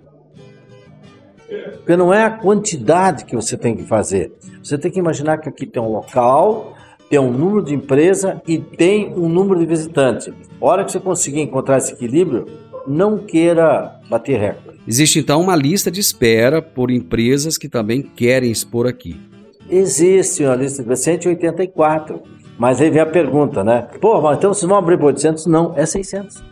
Porque 1.76 1.97
não 1.97 2.12
é 2.12 2.25
a 2.25 2.31
quantidade 2.31 3.25
que 3.25 3.35
você 3.35 3.57
tem 3.57 3.75
que 3.75 3.85
fazer. 3.85 4.35
Você 4.62 4.76
tem 4.76 4.90
que 4.90 4.99
imaginar 4.99 5.38
que 5.38 5.49
aqui 5.49 5.64
tem 5.64 5.83
um 5.83 5.90
local, 5.90 6.75
tem 7.11 7.19
um 7.19 7.33
número 7.33 7.64
de 7.64 7.75
empresa 7.75 8.40
e 8.47 8.57
tem 8.57 9.12
um 9.14 9.29
número 9.29 9.59
de 9.59 9.67
visitantes. 9.67 10.33
A 10.61 10.64
hora 10.64 10.85
que 10.85 10.93
você 10.93 11.00
conseguir 11.00 11.40
encontrar 11.40 11.79
esse 11.79 11.93
equilíbrio, 11.93 12.47
não 12.87 13.19
queira 13.19 14.00
bater 14.09 14.38
recorde. 14.38 14.81
Existe 14.87 15.19
então 15.19 15.40
uma 15.40 15.57
lista 15.57 15.90
de 15.90 16.00
espera 16.00 16.62
por 16.62 16.88
empresas 16.88 17.59
que 17.59 17.69
também 17.69 18.00
querem 18.00 18.52
expor 18.52 18.87
aqui. 18.87 19.21
Existe 19.69 20.45
uma 20.45 20.55
lista 20.55 20.85
de 20.85 20.97
184. 20.97 22.23
Mas 22.57 22.81
aí 22.81 22.90
vem 22.90 23.00
a 23.00 23.07
pergunta, 23.07 23.64
né? 23.64 23.88
Pô, 24.00 24.21
mas 24.21 24.37
então 24.37 24.52
vocês 24.52 24.69
vão 24.69 24.79
abrir 24.79 24.99
por 24.99 25.07
800? 25.07 25.47
Não, 25.47 25.73
é 25.76 25.87
600. 25.87 26.45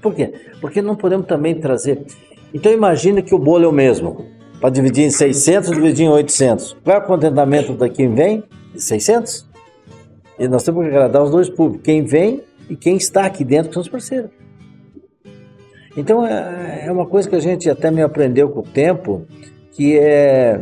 Por 0.00 0.14
quê? 0.14 0.32
Porque 0.60 0.80
não 0.80 0.94
podemos 0.94 1.26
também 1.26 1.56
trazer. 1.56 2.06
Então 2.54 2.72
imagine 2.72 3.20
que 3.20 3.34
o 3.34 3.38
bolo 3.38 3.64
é 3.64 3.68
o 3.68 3.72
mesmo. 3.72 4.24
Para 4.60 4.70
dividir 4.70 5.04
em 5.04 5.10
600, 5.10 5.72
dividir 5.72 6.06
em 6.06 6.08
800. 6.08 6.76
Qual 6.84 6.96
é 6.96 7.00
o 7.00 7.02
contentamento 7.02 7.74
da 7.74 7.88
quem 7.88 8.14
vem? 8.14 8.44
600. 8.78 9.46
E 10.38 10.48
nós 10.48 10.62
temos 10.62 10.82
que 10.82 10.90
agradar 10.90 11.22
os 11.22 11.30
dois 11.30 11.48
públicos. 11.48 11.84
Quem 11.84 12.04
vem 12.04 12.42
e 12.68 12.76
quem 12.76 12.96
está 12.96 13.24
aqui 13.26 13.44
dentro, 13.44 13.68
que 13.68 13.74
são 13.74 13.82
os 13.82 13.88
parceiros. 13.88 14.30
Então 15.96 16.26
é, 16.26 16.84
é 16.86 16.92
uma 16.92 17.06
coisa 17.06 17.28
que 17.28 17.36
a 17.36 17.40
gente 17.40 17.70
até 17.70 17.90
me 17.90 18.02
aprendeu 18.02 18.50
com 18.50 18.60
o 18.60 18.62
tempo, 18.62 19.26
que 19.72 19.98
é 19.98 20.60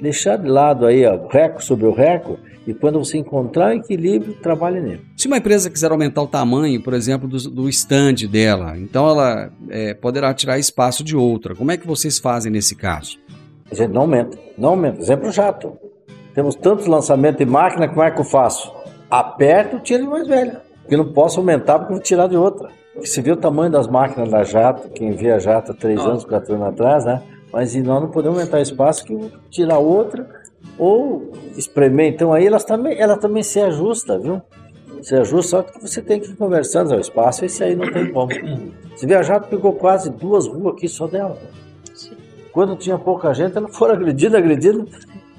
deixar 0.00 0.36
de 0.36 0.48
lado 0.48 0.86
aí 0.86 1.04
o 1.06 1.26
reco 1.26 1.62
sobre 1.62 1.86
o 1.86 1.92
reco 1.92 2.38
e 2.66 2.72
quando 2.72 2.98
você 2.98 3.18
encontrar 3.18 3.74
o 3.74 3.78
equilíbrio, 3.78 4.34
trabalhe 4.34 4.80
nele. 4.80 5.00
Se 5.16 5.26
uma 5.26 5.36
empresa 5.36 5.68
quiser 5.68 5.90
aumentar 5.90 6.22
o 6.22 6.26
tamanho, 6.26 6.82
por 6.82 6.94
exemplo, 6.94 7.28
do, 7.28 7.38
do 7.50 7.68
stand 7.68 8.26
dela, 8.30 8.78
então 8.78 9.08
ela 9.08 9.52
é, 9.68 9.92
poderá 9.92 10.32
tirar 10.32 10.58
espaço 10.58 11.04
de 11.04 11.14
outra. 11.14 11.54
Como 11.54 11.70
é 11.70 11.76
que 11.76 11.86
vocês 11.86 12.18
fazem 12.18 12.50
nesse 12.50 12.74
caso? 12.74 13.18
A 13.70 13.74
gente 13.74 13.92
não 13.92 14.02
aumenta, 14.02 14.38
não 14.56 14.70
aumenta. 14.70 15.00
Exemplo 15.00 15.30
jato. 15.30 15.72
Temos 16.34 16.56
tantos 16.56 16.86
lançamentos 16.86 17.38
de 17.38 17.46
máquina, 17.46 17.88
como 17.88 18.02
é 18.02 18.10
que 18.10 18.20
eu 18.20 18.24
faço? 18.24 18.72
Aperto, 19.08 19.78
tiro 19.78 20.02
de 20.02 20.08
mais 20.08 20.26
velha. 20.26 20.60
Porque 20.82 20.96
não 20.96 21.12
posso 21.12 21.38
aumentar 21.38 21.78
porque 21.78 21.94
vou 21.94 22.02
tirar 22.02 22.26
de 22.26 22.36
outra. 22.36 22.68
Porque 22.92 23.06
você 23.06 23.22
vê 23.22 23.30
o 23.30 23.36
tamanho 23.36 23.70
das 23.70 23.86
máquinas 23.86 24.30
da 24.30 24.42
Jato, 24.42 24.88
quem 24.90 25.12
vê 25.12 25.30
a 25.30 25.38
Jato 25.38 25.72
há 25.72 25.74
três 25.74 26.00
anos, 26.00 26.24
quatro 26.24 26.54
anos 26.54 26.68
atrás, 26.68 27.04
né? 27.04 27.22
Mas 27.52 27.74
nós 27.76 28.02
não 28.02 28.10
podemos 28.10 28.38
aumentar 28.38 28.60
espaço 28.60 29.04
que 29.04 29.16
tirar 29.48 29.78
outra 29.78 30.28
ou 30.76 31.32
espremer. 31.56 32.12
Então 32.12 32.32
aí 32.32 32.46
elas 32.46 32.64
também, 32.64 32.98
ela 32.98 33.16
também 33.16 33.42
se 33.42 33.60
ajusta, 33.60 34.18
viu? 34.18 34.42
Se 35.02 35.14
ajusta, 35.14 35.50
só 35.50 35.62
que 35.62 35.80
você 35.80 36.02
tem 36.02 36.18
que 36.18 36.30
ir 36.30 36.36
conversando. 36.36 36.94
O 36.94 37.00
espaço 37.00 37.44
esse 37.44 37.62
aí 37.62 37.76
não 37.76 37.90
tem 37.92 38.10
como. 38.12 38.32
Você 38.94 39.08
vê, 39.08 39.16
a 39.16 39.22
Jato 39.22 39.48
pegou 39.48 39.72
quase 39.72 40.08
duas 40.08 40.46
ruas 40.46 40.76
aqui 40.76 40.88
só 40.88 41.08
dela. 41.08 41.36
Quando 42.52 42.76
tinha 42.76 42.96
pouca 42.96 43.34
gente, 43.34 43.56
ela 43.56 43.66
foi 43.68 43.90
agredida, 43.92 44.38
agredida. 44.38 44.84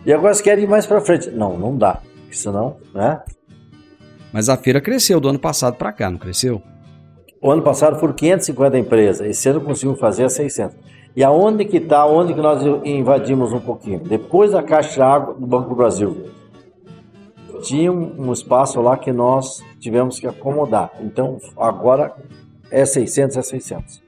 E 0.05 0.13
agora 0.13 0.33
você 0.33 0.43
quer 0.43 0.59
ir 0.59 0.67
mais 0.67 0.85
para 0.85 1.01
frente. 1.01 1.31
Não, 1.31 1.57
não 1.57 1.75
dá. 1.75 1.99
Senão, 2.31 2.77
né? 2.93 3.21
Mas 4.31 4.49
a 4.49 4.57
feira 4.57 4.81
cresceu 4.81 5.19
do 5.19 5.29
ano 5.29 5.39
passado 5.39 5.77
para 5.77 5.93
cá, 5.93 6.09
não 6.09 6.17
cresceu? 6.17 6.61
O 7.41 7.51
ano 7.51 7.61
passado 7.61 7.99
foram 7.99 8.13
550 8.13 8.77
empresas. 8.77 9.27
Esse 9.27 9.47
ano 9.49 9.61
conseguimos 9.61 9.99
fazer 9.99 10.25
a 10.25 10.29
600. 10.29 10.75
E 11.15 11.23
aonde 11.23 11.63
que 11.63 11.77
está, 11.77 12.05
onde 12.05 12.33
que 12.33 12.41
nós 12.41 12.61
invadimos 12.83 13.53
um 13.53 13.59
pouquinho? 13.59 13.99
Depois 13.99 14.51
da 14.51 14.61
Caixa 14.61 14.95
de 14.95 15.01
Água 15.01 15.33
do 15.33 15.47
Banco 15.47 15.69
do 15.69 15.75
Brasil. 15.75 16.29
Tinha 17.61 17.91
um 17.91 18.33
espaço 18.33 18.81
lá 18.81 18.97
que 18.97 19.13
nós 19.13 19.63
tivemos 19.79 20.19
que 20.19 20.27
acomodar. 20.27 20.91
Então, 20.99 21.39
agora 21.55 22.13
é 22.69 22.85
600, 22.85 23.37
é 23.37 23.41
600. 23.41 24.03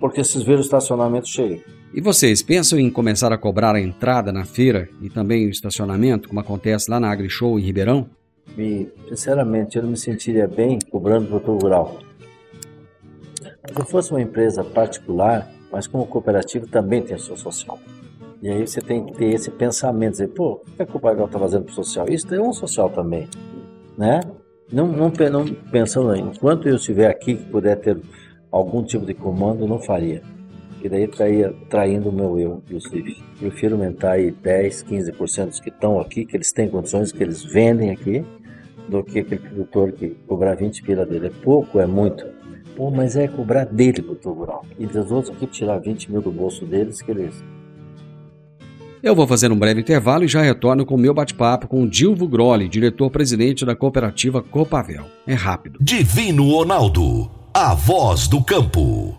Porque 0.00 0.22
esses 0.22 0.42
viram 0.42 0.58
o 0.58 0.62
estacionamento 0.62 1.28
cheio. 1.28 1.62
E 1.92 2.02
vocês 2.02 2.42
pensam 2.42 2.78
em 2.78 2.90
começar 2.90 3.32
a 3.32 3.38
cobrar 3.38 3.74
a 3.74 3.80
entrada 3.80 4.30
na 4.30 4.44
feira 4.44 4.88
e 5.00 5.08
também 5.08 5.46
o 5.46 5.50
estacionamento, 5.50 6.28
como 6.28 6.38
acontece 6.38 6.90
lá 6.90 7.00
na 7.00 7.10
AgriShow 7.10 7.58
em 7.58 7.62
Ribeirão? 7.62 8.08
E, 8.58 8.88
sinceramente, 9.08 9.76
eu 9.76 9.82
não 9.82 9.90
me 9.90 9.96
sentiria 9.96 10.46
bem 10.46 10.78
cobrando 10.90 11.26
produtor 11.26 11.62
rural. 11.62 11.98
Se 13.72 13.80
eu 13.80 13.86
fosse 13.86 14.10
uma 14.10 14.20
empresa 14.20 14.62
particular, 14.62 15.50
mas 15.72 15.86
como 15.86 16.06
cooperativa 16.06 16.66
também 16.66 17.02
tem 17.02 17.16
a 17.16 17.18
sua 17.18 17.36
social. 17.36 17.78
E 18.42 18.48
aí 18.50 18.66
você 18.66 18.80
tem 18.80 19.06
que 19.06 19.14
ter 19.14 19.32
esse 19.32 19.50
pensamento, 19.50 20.12
dizer, 20.12 20.28
pô, 20.28 20.62
o 20.66 20.76
que, 20.76 20.82
é 20.82 20.86
que 20.86 20.96
o 20.96 21.00
Pagal 21.00 21.26
está 21.26 21.38
fazendo 21.38 21.64
para 21.64 21.72
o 21.72 21.74
social? 21.74 22.06
Isso 22.08 22.32
é 22.34 22.40
um 22.40 22.52
social 22.52 22.90
também, 22.90 23.28
né? 23.96 24.20
Não, 24.70 24.86
não, 24.86 25.10
não 25.32 25.46
pensando, 25.70 26.14
enquanto 26.14 26.68
eu 26.68 26.76
estiver 26.76 27.08
aqui, 27.08 27.34
que 27.34 27.44
puder 27.46 27.76
ter 27.76 27.98
algum 28.52 28.84
tipo 28.84 29.06
de 29.06 29.14
comando, 29.14 29.66
não 29.66 29.80
faria. 29.80 30.22
Porque 30.78 30.88
daí 30.88 31.04
estaria 31.04 31.52
traindo 31.68 32.08
o 32.08 32.12
meu 32.12 32.38
eu, 32.38 32.62
inclusive. 32.64 33.16
Prefiro 33.40 33.74
aumentar 33.74 34.12
aí 34.12 34.30
10, 34.30 34.84
15% 34.84 35.46
dos 35.46 35.60
que 35.60 35.70
estão 35.70 35.98
aqui, 35.98 36.24
que 36.24 36.36
eles 36.36 36.52
têm 36.52 36.68
condições, 36.68 37.10
que 37.10 37.20
eles 37.20 37.44
vendem 37.44 37.90
aqui, 37.90 38.24
do 38.88 39.02
que 39.02 39.18
aquele 39.18 39.40
produtor 39.40 39.90
que 39.90 40.16
cobrar 40.28 40.54
20 40.54 40.84
pila 40.84 41.04
dele. 41.04 41.26
É 41.26 41.30
pouco, 41.42 41.80
é 41.80 41.86
muito. 41.86 42.24
Pô, 42.76 42.92
mas 42.92 43.16
é 43.16 43.26
cobrar 43.26 43.64
dele, 43.64 44.00
doutor 44.00 44.32
rural. 44.32 44.64
E 44.78 44.86
dos 44.86 45.10
outros 45.10 45.34
aqui 45.34 45.48
tirar 45.48 45.78
20 45.78 46.12
mil 46.12 46.22
do 46.22 46.30
bolso 46.30 46.64
deles, 46.64 47.02
que 47.02 47.10
eles. 47.10 47.34
Eu 49.02 49.16
vou 49.16 49.26
fazer 49.26 49.50
um 49.50 49.58
breve 49.58 49.80
intervalo 49.80 50.24
e 50.24 50.28
já 50.28 50.42
retorno 50.42 50.86
com 50.86 50.94
o 50.94 50.98
meu 50.98 51.12
bate-papo 51.12 51.66
com 51.66 51.82
o 51.82 51.88
Dilvo 51.88 52.28
Groli, 52.28 52.68
diretor-presidente 52.68 53.64
da 53.64 53.74
cooperativa 53.74 54.40
Copavel. 54.40 55.06
É 55.26 55.34
rápido. 55.34 55.78
Divino 55.80 56.52
Ronaldo, 56.52 57.28
a 57.52 57.74
voz 57.74 58.28
do 58.28 58.42
campo. 58.44 59.18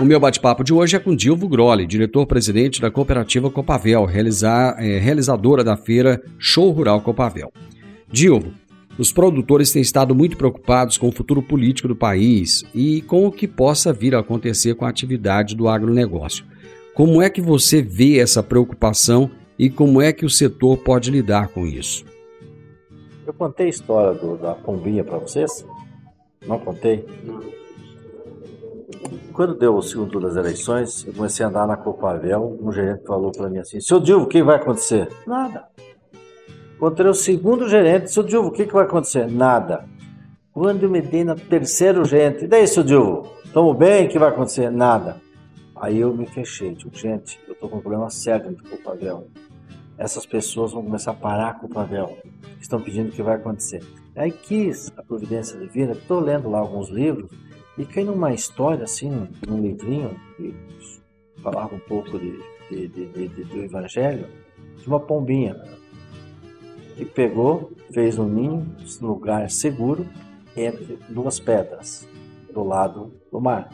O 0.00 0.04
meu 0.04 0.18
bate-papo 0.18 0.64
de 0.64 0.72
hoje 0.72 0.96
é 0.96 0.98
com 0.98 1.14
Dilvo 1.14 1.46
Groli, 1.46 1.86
diretor-presidente 1.86 2.80
da 2.80 2.90
cooperativa 2.90 3.50
Copavel, 3.50 4.06
realizar, 4.06 4.82
é, 4.82 4.96
realizadora 4.98 5.62
da 5.62 5.76
feira 5.76 6.22
Show 6.38 6.70
Rural 6.70 7.02
Copavel. 7.02 7.52
Dilvo, 8.10 8.50
os 8.98 9.12
produtores 9.12 9.70
têm 9.70 9.82
estado 9.82 10.14
muito 10.14 10.38
preocupados 10.38 10.96
com 10.96 11.08
o 11.08 11.12
futuro 11.12 11.42
político 11.42 11.86
do 11.86 11.94
país 11.94 12.64
e 12.74 13.02
com 13.02 13.26
o 13.26 13.30
que 13.30 13.46
possa 13.46 13.92
vir 13.92 14.14
a 14.14 14.20
acontecer 14.20 14.74
com 14.74 14.86
a 14.86 14.88
atividade 14.88 15.54
do 15.54 15.68
agronegócio. 15.68 16.46
Como 16.94 17.20
é 17.20 17.28
que 17.28 17.42
você 17.42 17.82
vê 17.82 18.20
essa 18.20 18.42
preocupação 18.42 19.30
e 19.58 19.68
como 19.68 20.00
é 20.00 20.14
que 20.14 20.24
o 20.24 20.30
setor 20.30 20.78
pode 20.78 21.10
lidar 21.10 21.48
com 21.48 21.66
isso? 21.66 22.06
Eu 23.26 23.34
contei 23.34 23.66
a 23.66 23.68
história 23.70 24.18
do, 24.18 24.38
da 24.38 24.54
pombinha 24.54 25.04
para 25.04 25.18
vocês? 25.18 25.62
Não 26.46 26.58
contei? 26.58 27.04
Quando 29.32 29.54
deu 29.54 29.74
o 29.76 29.82
segundo 29.82 30.10
turno 30.10 30.28
das 30.28 30.36
eleições, 30.36 31.06
eu 31.06 31.14
comecei 31.14 31.44
a 31.44 31.48
andar 31.48 31.66
na 31.66 31.76
Copavel, 31.76 32.58
um 32.60 32.70
gerente 32.70 33.04
falou 33.06 33.32
para 33.32 33.48
mim 33.48 33.58
assim, 33.58 33.80
seu 33.80 33.98
Dilvo, 33.98 34.24
o 34.24 34.28
que 34.28 34.42
vai 34.42 34.56
acontecer? 34.56 35.08
Nada. 35.26 35.68
Encontrei 36.76 37.08
o 37.08 37.14
segundo 37.14 37.68
gerente, 37.68 38.10
seu 38.10 38.22
Dilvo, 38.22 38.48
o 38.48 38.52
que, 38.52 38.64
vai 38.64 38.84
acontecer? 38.84 39.30
Nada. 39.30 39.84
Quando 40.52 40.82
eu 40.82 40.90
me 40.90 41.00
dei 41.00 41.24
na 41.24 41.34
terceiro 41.34 42.04
gerente, 42.04 42.44
e 42.44 42.48
daí, 42.48 42.66
seu 42.66 42.82
Dilvo? 42.82 43.30
Tamo 43.52 43.72
bem, 43.72 44.06
o 44.06 44.08
que 44.08 44.18
vai 44.18 44.28
acontecer? 44.28 44.70
Nada. 44.70 45.16
Aí 45.76 45.98
eu 45.98 46.14
me 46.14 46.26
fechei, 46.26 46.74
tipo, 46.74 46.96
gente, 46.96 47.40
eu 47.48 47.54
tô 47.54 47.68
com 47.68 47.76
um 47.76 47.80
problema 47.80 48.10
sério 48.10 48.50
dentro 48.50 48.64
do 48.64 48.76
pavel. 48.82 49.28
Essas 49.96 50.26
pessoas 50.26 50.72
vão 50.72 50.82
começar 50.82 51.12
a 51.12 51.14
parar 51.14 51.58
com 51.58 51.66
o 51.66 51.70
pavel. 51.70 52.18
Estão 52.60 52.80
pedindo 52.80 53.08
o 53.08 53.12
que 53.12 53.22
vai 53.22 53.36
acontecer. 53.36 53.82
Aí 54.16 54.30
quis 54.32 54.92
a 54.96 55.02
providência 55.02 55.58
divina, 55.58 55.92
estou 55.92 56.20
lendo 56.20 56.50
lá 56.50 56.58
alguns 56.58 56.88
livros 56.88 57.30
e 57.78 57.84
cai 57.84 58.04
numa 58.04 58.32
história 58.32 58.84
assim, 58.84 59.28
num 59.46 59.60
livrinho 59.60 60.18
que 60.36 60.54
falava 61.42 61.74
um 61.74 61.80
pouco 61.80 62.18
de, 62.18 62.38
de, 62.70 62.88
de, 62.88 63.28
de, 63.28 63.44
do 63.44 63.62
evangelho, 63.62 64.26
de 64.76 64.86
uma 64.86 65.00
pombinha 65.00 65.56
que 66.96 67.04
pegou, 67.04 67.72
fez 67.92 68.18
um 68.18 68.28
ninho 68.28 68.66
lugar 69.00 69.50
seguro 69.50 70.06
entre 70.56 70.98
duas 71.08 71.40
pedras 71.40 72.06
do 72.52 72.62
lado 72.62 73.12
do 73.30 73.40
mar. 73.40 73.70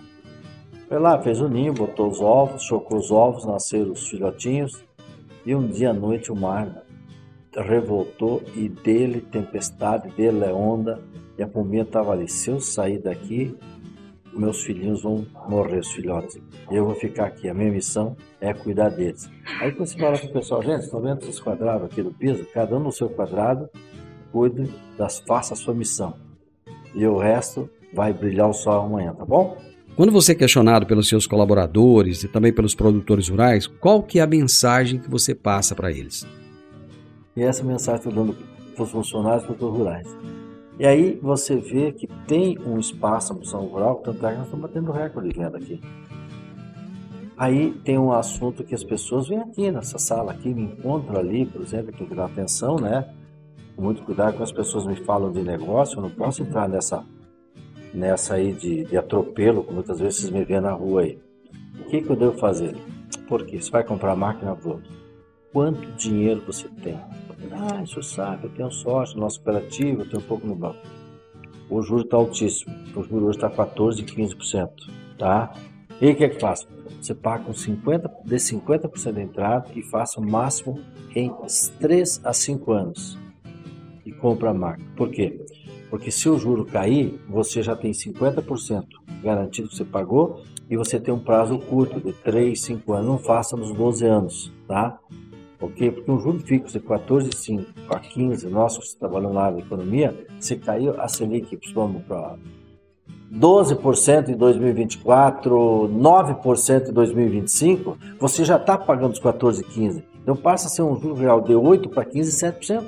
Foi 0.88 0.98
lá, 0.98 1.20
fez 1.20 1.40
o 1.40 1.48
ninho, 1.48 1.72
botou 1.72 2.08
os 2.08 2.20
ovos, 2.20 2.62
chocou 2.62 2.98
os 2.98 3.10
ovos, 3.10 3.44
nasceram 3.44 3.92
os 3.92 4.08
filhotinhos 4.08 4.84
e 5.44 5.54
um 5.54 5.66
dia 5.66 5.90
à 5.90 5.92
noite 5.92 6.30
o 6.30 6.36
mar 6.36 6.84
revoltou 7.62 8.42
e 8.54 8.68
dele 8.68 9.20
tempestade, 9.20 10.10
dele 10.10 10.44
é 10.44 10.52
onda 10.52 11.00
e 11.38 11.42
a 11.42 11.48
pombinha 11.48 11.82
estava 11.82 12.12
ali. 12.12 12.28
Se 12.28 12.50
eu 12.50 12.60
sair 12.60 12.98
daqui, 12.98 13.56
meus 14.36 14.62
filhinhos 14.62 15.02
vão 15.02 15.26
morrer, 15.48 15.78
os 15.78 15.92
filhotes. 15.92 16.38
Eu 16.70 16.84
vou 16.84 16.94
ficar 16.94 17.26
aqui. 17.26 17.48
A 17.48 17.54
minha 17.54 17.70
missão 17.70 18.16
é 18.40 18.52
cuidar 18.52 18.90
deles. 18.90 19.30
Aí 19.60 19.72
quando 19.72 19.88
você 19.88 19.98
fala 19.98 20.18
para 20.18 20.28
o 20.28 20.32
pessoal, 20.32 20.62
gente, 20.62 20.82
estão 20.82 21.00
vendo 21.00 21.22
esses 21.22 21.40
quadrados 21.40 21.86
aqui 21.86 22.02
do 22.02 22.12
piso? 22.12 22.46
Cada 22.52 22.76
um 22.76 22.80
no 22.80 22.92
seu 22.92 23.08
quadrado, 23.08 23.68
cuide, 24.32 24.70
das, 24.96 25.18
faça 25.20 25.54
a 25.54 25.56
sua 25.56 25.74
missão. 25.74 26.14
E 26.94 27.06
o 27.06 27.18
resto 27.18 27.68
vai 27.92 28.12
brilhar 28.12 28.48
o 28.48 28.52
sol 28.52 28.86
amanhã, 28.86 29.14
tá 29.14 29.24
bom? 29.24 29.56
Quando 29.96 30.12
você 30.12 30.32
é 30.32 30.34
questionado 30.34 30.86
pelos 30.86 31.08
seus 31.08 31.26
colaboradores 31.26 32.22
e 32.22 32.28
também 32.28 32.52
pelos 32.52 32.74
produtores 32.74 33.30
rurais, 33.30 33.66
qual 33.66 34.02
que 34.02 34.18
é 34.18 34.22
a 34.22 34.26
mensagem 34.26 34.98
que 34.98 35.08
você 35.08 35.34
passa 35.34 35.74
para 35.74 35.90
eles? 35.90 36.26
E 37.34 37.42
essa 37.42 37.64
mensagem 37.64 38.06
estou 38.06 38.12
dando 38.12 38.36
para 38.74 38.84
os 38.84 38.90
funcionários 38.90 39.44
e 39.44 39.46
produtores 39.46 39.78
rurais. 39.78 40.16
E 40.78 40.86
aí 40.86 41.18
você 41.22 41.56
vê 41.56 41.92
que 41.92 42.06
tem 42.26 42.58
um 42.58 42.78
espaço 42.78 43.30
na 43.30 43.36
produção 43.36 43.64
rural, 43.66 43.96
tanto 43.96 44.26
é 44.26 44.32
que 44.32 44.36
nós 44.36 44.46
estamos 44.46 44.66
batendo 44.68 44.92
recorde 44.92 45.30
de 45.30 45.38
venda 45.38 45.56
aqui. 45.56 45.80
Aí 47.36 47.72
tem 47.84 47.98
um 47.98 48.12
assunto 48.12 48.64
que 48.64 48.74
as 48.74 48.84
pessoas 48.84 49.28
vêm 49.28 49.38
aqui 49.38 49.70
nessa 49.70 49.98
sala 49.98 50.32
aqui, 50.32 50.52
me 50.52 50.62
encontram 50.62 51.18
ali, 51.18 51.46
por 51.46 51.62
exemplo, 51.62 51.92
tem 51.92 52.06
que 52.06 52.14
dar 52.14 52.26
atenção, 52.26 52.76
né? 52.76 53.08
Com 53.74 53.82
muito 53.82 54.02
cuidado 54.02 54.32
quando 54.34 54.42
as 54.42 54.52
pessoas 54.52 54.86
me 54.86 54.96
falam 54.96 55.32
de 55.32 55.42
negócio, 55.42 55.98
eu 55.98 56.02
não 56.02 56.10
posso 56.10 56.42
entrar 56.42 56.68
nessa 56.68 57.04
nessa 57.92 58.34
aí 58.34 58.52
de, 58.52 58.84
de 58.84 58.96
atropelo, 58.96 59.64
que 59.64 59.72
muitas 59.72 59.98
vezes 59.98 60.20
vocês 60.20 60.30
me 60.30 60.44
vêem 60.44 60.60
na 60.60 60.72
rua 60.72 61.02
aí. 61.02 61.18
O 61.80 61.84
que, 61.84 62.02
que 62.02 62.10
eu 62.10 62.16
devo 62.16 62.36
fazer? 62.36 62.76
Porque 63.26 63.60
você 63.60 63.70
vai 63.70 63.82
comprar 63.82 64.14
máquina 64.14 64.54
boa. 64.54 64.82
Quanto 65.52 65.90
dinheiro 65.92 66.42
você 66.46 66.68
tem? 66.82 66.98
Ah, 67.52 67.82
isso 67.82 68.02
sabe, 68.02 68.44
eu 68.44 68.50
tenho 68.50 68.70
sorte 68.70 69.14
no 69.14 69.22
nosso 69.22 69.40
cooperativo, 69.40 70.02
eu 70.02 70.10
tenho 70.10 70.22
um 70.22 70.26
pouco 70.26 70.46
no 70.46 70.54
banco. 70.54 70.78
O 71.68 71.82
juro 71.82 72.02
está 72.02 72.16
altíssimo. 72.16 72.74
O 72.94 73.02
juro 73.02 73.26
hoje 73.26 73.38
está 73.38 73.50
14, 73.50 74.02
15%. 74.02 74.70
Tá? 75.18 75.52
E 76.00 76.10
o 76.10 76.16
que 76.16 76.24
é 76.24 76.28
que 76.28 76.40
faz? 76.40 76.66
Você 77.00 77.14
paga 77.14 77.44
com 77.44 77.52
50, 77.52 78.10
de 78.24 78.36
50% 78.36 79.12
da 79.12 79.22
entrada 79.22 79.68
e 79.74 79.82
faça 79.82 80.20
o 80.20 80.26
máximo 80.26 80.80
em 81.14 81.32
3 81.80 82.20
a 82.24 82.32
5 82.32 82.72
anos. 82.72 83.18
E 84.04 84.12
compra 84.12 84.50
a 84.50 84.54
máquina. 84.54 84.88
Por 84.96 85.10
quê? 85.10 85.44
Porque 85.90 86.10
se 86.10 86.28
o 86.28 86.38
juro 86.38 86.64
cair, 86.64 87.18
você 87.28 87.62
já 87.62 87.74
tem 87.74 87.92
50% 87.92 88.84
garantido 89.22 89.68
que 89.68 89.76
você 89.76 89.84
pagou 89.84 90.42
e 90.68 90.76
você 90.76 91.00
tem 91.00 91.14
um 91.14 91.18
prazo 91.18 91.58
curto 91.58 92.00
de 92.00 92.12
3, 92.12 92.60
5 92.60 92.92
anos. 92.92 93.06
Não 93.06 93.18
faça 93.18 93.56
nos 93.56 93.72
12 93.72 94.04
anos, 94.04 94.52
tá? 94.66 94.98
Ok? 95.60 95.90
Porque 95.90 96.10
um 96.10 96.18
juro 96.18 96.38
fixo 96.40 96.78
de 96.78 96.84
14,5 96.84 97.66
a 97.88 97.98
15, 97.98 98.48
nós 98.48 98.76
que 98.76 98.98
trabalhamos 98.98 99.34
na 99.34 99.42
área 99.42 99.56
de 99.56 99.62
economia, 99.62 100.26
se 100.38 100.56
caiu 100.56 101.00
a 101.00 101.08
Selic, 101.08 101.58
vamos 101.74 102.02
para 102.02 102.36
12% 103.32 104.28
em 104.28 104.36
2024, 104.36 105.54
9% 105.92 106.88
em 106.88 106.92
2025, 106.92 107.98
você 108.18 108.44
já 108.44 108.56
está 108.56 108.78
pagando 108.78 109.12
os 109.12 109.18
14, 109.18 109.64
15. 109.64 110.04
Então 110.22 110.36
passa 110.36 110.66
a 110.66 110.70
ser 110.70 110.82
um 110.82 110.98
juro 111.00 111.14
real 111.14 111.40
de 111.40 111.54
8 111.54 111.88
para 111.88 112.04
15, 112.04 112.30
7%. 112.32 112.84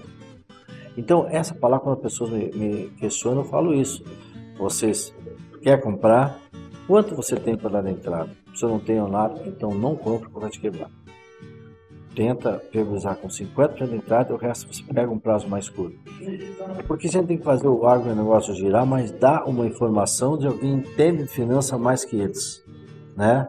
Então, 0.96 1.28
essa 1.30 1.54
palavra, 1.54 1.84
quando 1.84 1.96
as 1.98 2.02
pessoas 2.02 2.30
me, 2.30 2.50
me 2.50 2.90
questionam, 2.98 3.42
eu 3.42 3.48
falo 3.48 3.72
isso. 3.72 4.02
Vocês 4.58 5.14
quer 5.62 5.80
comprar? 5.80 6.40
Quanto 6.88 7.14
você 7.14 7.36
tem 7.36 7.56
para 7.56 7.80
dar 7.80 7.88
entrada? 7.88 8.30
Se 8.52 8.64
eu 8.64 8.68
não 8.68 8.80
tenho 8.80 9.06
nada, 9.06 9.40
então 9.46 9.70
não 9.70 9.94
compre 9.94 10.28
porque 10.28 10.40
vai 10.40 10.50
te 10.50 10.58
quebrar. 10.58 10.90
Tenta 12.18 12.60
priorizar 12.72 13.14
com 13.14 13.28
50% 13.28 13.90
de 13.90 13.94
entrada 13.94 14.32
e 14.32 14.34
o 14.34 14.36
resto 14.36 14.66
você 14.66 14.82
pega 14.92 15.08
um 15.08 15.20
prazo 15.20 15.46
mais 15.46 15.68
curto. 15.68 15.96
Porque 16.88 17.06
a 17.06 17.10
gente 17.12 17.28
tem 17.28 17.38
que 17.38 17.44
fazer 17.44 17.68
o 17.68 17.86
agronegócio 17.86 18.52
girar, 18.56 18.84
mas 18.84 19.12
dá 19.12 19.44
uma 19.44 19.64
informação 19.68 20.36
de 20.36 20.48
alguém 20.48 20.80
que 20.80 20.90
entende 20.90 21.22
de 21.22 21.28
finança 21.28 21.78
mais 21.78 22.04
que 22.04 22.16
eles. 22.16 22.60
Né? 23.16 23.46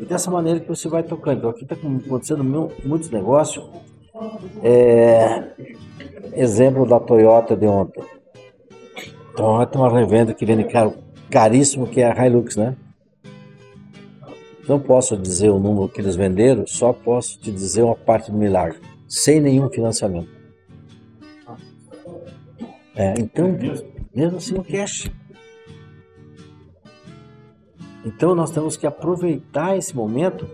E 0.00 0.04
dessa 0.04 0.32
maneira 0.32 0.58
que 0.58 0.66
você 0.66 0.88
vai 0.88 1.04
tocando. 1.04 1.38
Então, 1.38 1.50
aqui 1.50 1.62
está 1.62 1.76
acontecendo 1.76 2.42
muitos 2.42 3.08
negócios. 3.08 3.64
É, 4.64 5.52
exemplo 6.32 6.84
da 6.84 6.98
Toyota 6.98 7.56
de 7.56 7.66
ontem. 7.66 8.02
Então, 9.32 9.64
tem 9.64 9.80
uma 9.80 9.96
revenda 9.96 10.34
que 10.34 10.44
vende 10.44 10.64
caro, 10.64 10.94
caríssimo, 11.30 11.86
que 11.86 12.00
é 12.00 12.10
a 12.10 12.26
Hilux, 12.26 12.56
né? 12.56 12.74
Não 14.68 14.78
posso 14.78 15.16
dizer 15.16 15.50
o 15.50 15.58
número 15.58 15.88
que 15.88 16.00
eles 16.00 16.16
venderam, 16.16 16.66
só 16.66 16.92
posso 16.92 17.38
te 17.38 17.50
dizer 17.50 17.82
uma 17.82 17.96
parte 17.96 18.30
do 18.30 18.36
milagre, 18.36 18.78
sem 19.08 19.40
nenhum 19.40 19.68
financiamento. 19.68 20.28
É, 22.94 23.14
então, 23.18 23.56
mesmo 24.14 24.36
assim, 24.36 24.54
o 24.54 24.64
cash. 24.64 25.10
Então, 28.04 28.34
nós 28.34 28.50
temos 28.50 28.76
que 28.76 28.86
aproveitar 28.86 29.76
esse 29.76 29.94
momento 29.94 30.46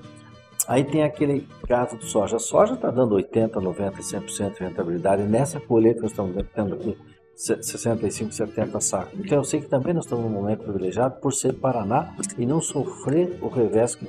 Aí 0.67 0.83
tem 0.83 1.05
aquele 1.05 1.47
caso 1.69 1.97
do 1.97 2.05
soja. 2.05 2.37
A 2.37 2.41
soja 2.41 2.75
está 2.75 2.91
dando 2.91 3.15
80, 3.15 3.61
90, 3.61 3.99
100% 3.99 4.55
de 4.55 4.61
rentabilidade. 4.61 5.23
E 5.23 5.27
nessa 5.27 5.61
colheita 5.61 6.03
nós 6.03 6.11
estamos 6.11 6.35
tendo 6.55 6.75
aqui 6.75 6.99
65, 7.37 8.33
70 8.33 8.81
sacos. 8.81 9.19
Então 9.21 9.39
eu 9.39 9.45
sei 9.45 9.61
que 9.61 9.69
também 9.69 9.93
nós 9.93 10.05
estamos 10.05 10.25
num 10.25 10.31
momento 10.31 10.63
privilegiado 10.65 11.21
por 11.21 11.33
ser 11.33 11.53
Paraná 11.53 12.15
e 12.39 12.47
não 12.47 12.61
sofrer 12.61 13.39
o 13.43 13.49
revés 13.49 13.95
que, 13.95 14.07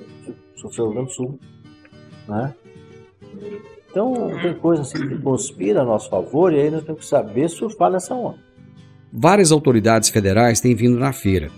sofreu 0.56 0.86
o 0.86 0.88
Rio 0.88 0.96
Grande 0.96 1.10
do 1.10 1.14
Sul. 1.14 1.40
Né? 2.28 2.56
Então 3.92 4.32
tem 4.42 4.54
coisas 4.54 4.88
assim 4.88 5.08
que 5.08 5.22
conspira 5.22 5.82
a 5.82 5.86
nosso 5.86 6.10
favor 6.10 6.54
e 6.54 6.62
aí 6.62 6.72
nós 6.72 6.84
temos 6.84 7.02
que 7.02 7.08
saber 7.08 7.50
surfar 7.50 7.92
nessa 7.92 8.16
onda. 8.16 8.40
Várias 9.12 9.52
autoridades 9.52 10.10
federais 10.10 10.60
têm 10.62 10.74
vindo 10.74 10.98
na 10.98 11.12
feira. 11.12 11.50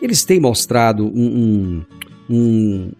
Eles 0.00 0.24
têm 0.24 0.40
mostrado 0.40 1.04
um, 1.04 1.84
um, 2.28 2.34
um 2.34 2.92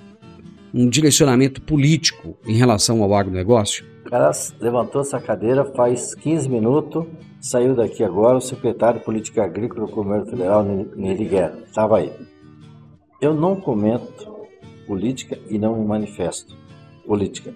um 0.72 0.88
direcionamento 0.88 1.60
político 1.60 2.36
em 2.46 2.54
relação 2.54 3.02
ao 3.02 3.14
agronegócio? 3.14 3.84
O 4.06 4.10
cara 4.10 4.30
levantou 4.60 5.00
essa 5.00 5.20
cadeira 5.20 5.64
faz 5.64 6.14
15 6.14 6.48
minutos, 6.48 7.06
saiu 7.40 7.74
daqui 7.74 8.04
agora 8.04 8.36
o 8.36 8.40
secretário 8.40 9.00
de 9.00 9.04
Política 9.04 9.44
Agrícola 9.44 9.86
do 9.86 9.92
Comércio 9.92 10.30
Federal, 10.30 10.62
Neri 10.62 11.24
Guerra. 11.24 11.58
Estava 11.66 11.98
aí. 11.98 12.12
Eu 13.20 13.34
não 13.34 13.56
comento 13.56 14.28
política 14.86 15.38
e 15.48 15.58
não 15.58 15.78
me 15.78 15.86
manifesto 15.86 16.56
política. 17.06 17.54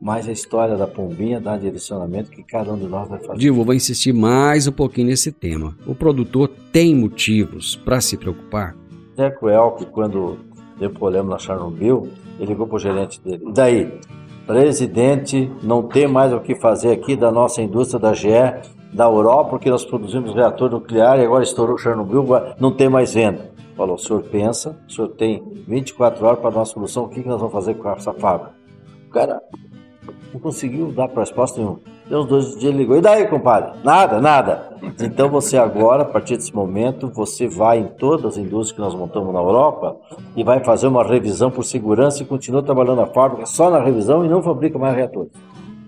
Mas 0.00 0.28
a 0.28 0.32
história 0.32 0.76
da 0.76 0.86
pombinha 0.86 1.40
dá 1.40 1.56
direcionamento 1.56 2.30
que 2.30 2.44
cada 2.44 2.72
um 2.72 2.78
de 2.78 2.86
nós 2.86 3.08
vai 3.08 3.18
fazer. 3.18 3.38
Divo, 3.38 3.64
vou 3.64 3.74
insistir 3.74 4.12
mais 4.12 4.68
um 4.68 4.72
pouquinho 4.72 5.08
nesse 5.08 5.32
tema. 5.32 5.76
O 5.86 5.94
produtor 5.94 6.48
tem 6.72 6.94
motivos 6.94 7.74
para 7.74 8.00
se 8.00 8.16
preocupar? 8.16 8.76
É 9.16 9.28
cruel 9.28 9.72
que 9.72 9.84
quando 9.86 10.38
deu 10.78 10.90
problema 10.90 11.30
na 11.30 11.38
Chernobyl, 11.38 12.08
ele 12.38 12.50
ligou 12.50 12.68
para 12.68 12.76
o 12.76 12.78
gerente 12.78 13.20
dele. 13.20 13.44
E 13.48 13.52
daí? 13.52 14.00
Presidente, 14.48 15.52
não 15.62 15.82
tem 15.82 16.08
mais 16.08 16.32
o 16.32 16.40
que 16.40 16.54
fazer 16.54 16.90
aqui 16.90 17.14
da 17.14 17.30
nossa 17.30 17.60
indústria 17.60 18.00
da 18.00 18.14
GE, 18.14 18.30
da 18.94 19.04
Europa, 19.04 19.50
porque 19.50 19.68
nós 19.68 19.84
produzimos 19.84 20.34
reator 20.34 20.70
nuclear 20.70 21.18
e 21.18 21.24
agora 21.26 21.44
estourou 21.44 21.76
Chernobyl, 21.76 22.24
não 22.58 22.72
tem 22.72 22.88
mais 22.88 23.12
venda. 23.12 23.50
Falou, 23.76 23.96
o 23.96 23.98
senhor 23.98 24.22
pensa, 24.22 24.74
o 24.88 24.90
senhor 24.90 25.08
tem 25.08 25.44
24 25.68 26.24
horas 26.24 26.38
para 26.38 26.48
a 26.48 26.52
nossa 26.52 26.72
solução, 26.72 27.04
o 27.04 27.08
que, 27.10 27.22
que 27.22 27.28
nós 27.28 27.38
vamos 27.38 27.52
fazer 27.52 27.74
com 27.74 27.90
essa 27.90 28.14
fábrica? 28.14 28.54
O 29.06 29.10
cara 29.10 29.38
não 30.32 30.40
conseguiu 30.40 30.92
dar 30.92 31.10
resposta 31.10 31.60
nenhuma. 31.60 31.80
Deu 32.08 32.20
uns 32.20 32.26
dois 32.26 32.56
dias, 32.56 32.74
ligou. 32.74 32.96
E 32.96 33.00
daí, 33.02 33.26
compadre? 33.26 33.72
Nada, 33.84 34.20
nada. 34.20 34.68
Então 35.00 35.28
você 35.28 35.58
agora, 35.58 36.02
a 36.02 36.06
partir 36.06 36.36
desse 36.36 36.54
momento, 36.54 37.08
você 37.08 37.46
vai 37.46 37.80
em 37.80 37.88
todas 37.88 38.24
as 38.24 38.38
indústrias 38.38 38.72
que 38.72 38.80
nós 38.80 38.94
montamos 38.94 39.32
na 39.32 39.40
Europa 39.40 39.96
e 40.34 40.42
vai 40.42 40.64
fazer 40.64 40.86
uma 40.86 41.04
revisão 41.04 41.50
por 41.50 41.64
segurança 41.64 42.22
e 42.22 42.26
continua 42.26 42.62
trabalhando 42.62 42.98
na 42.98 43.06
fábrica 43.06 43.44
só 43.44 43.70
na 43.70 43.80
revisão 43.80 44.24
e 44.24 44.28
não 44.28 44.42
fabrica 44.42 44.78
mais 44.78 44.96
reatores. 44.96 45.30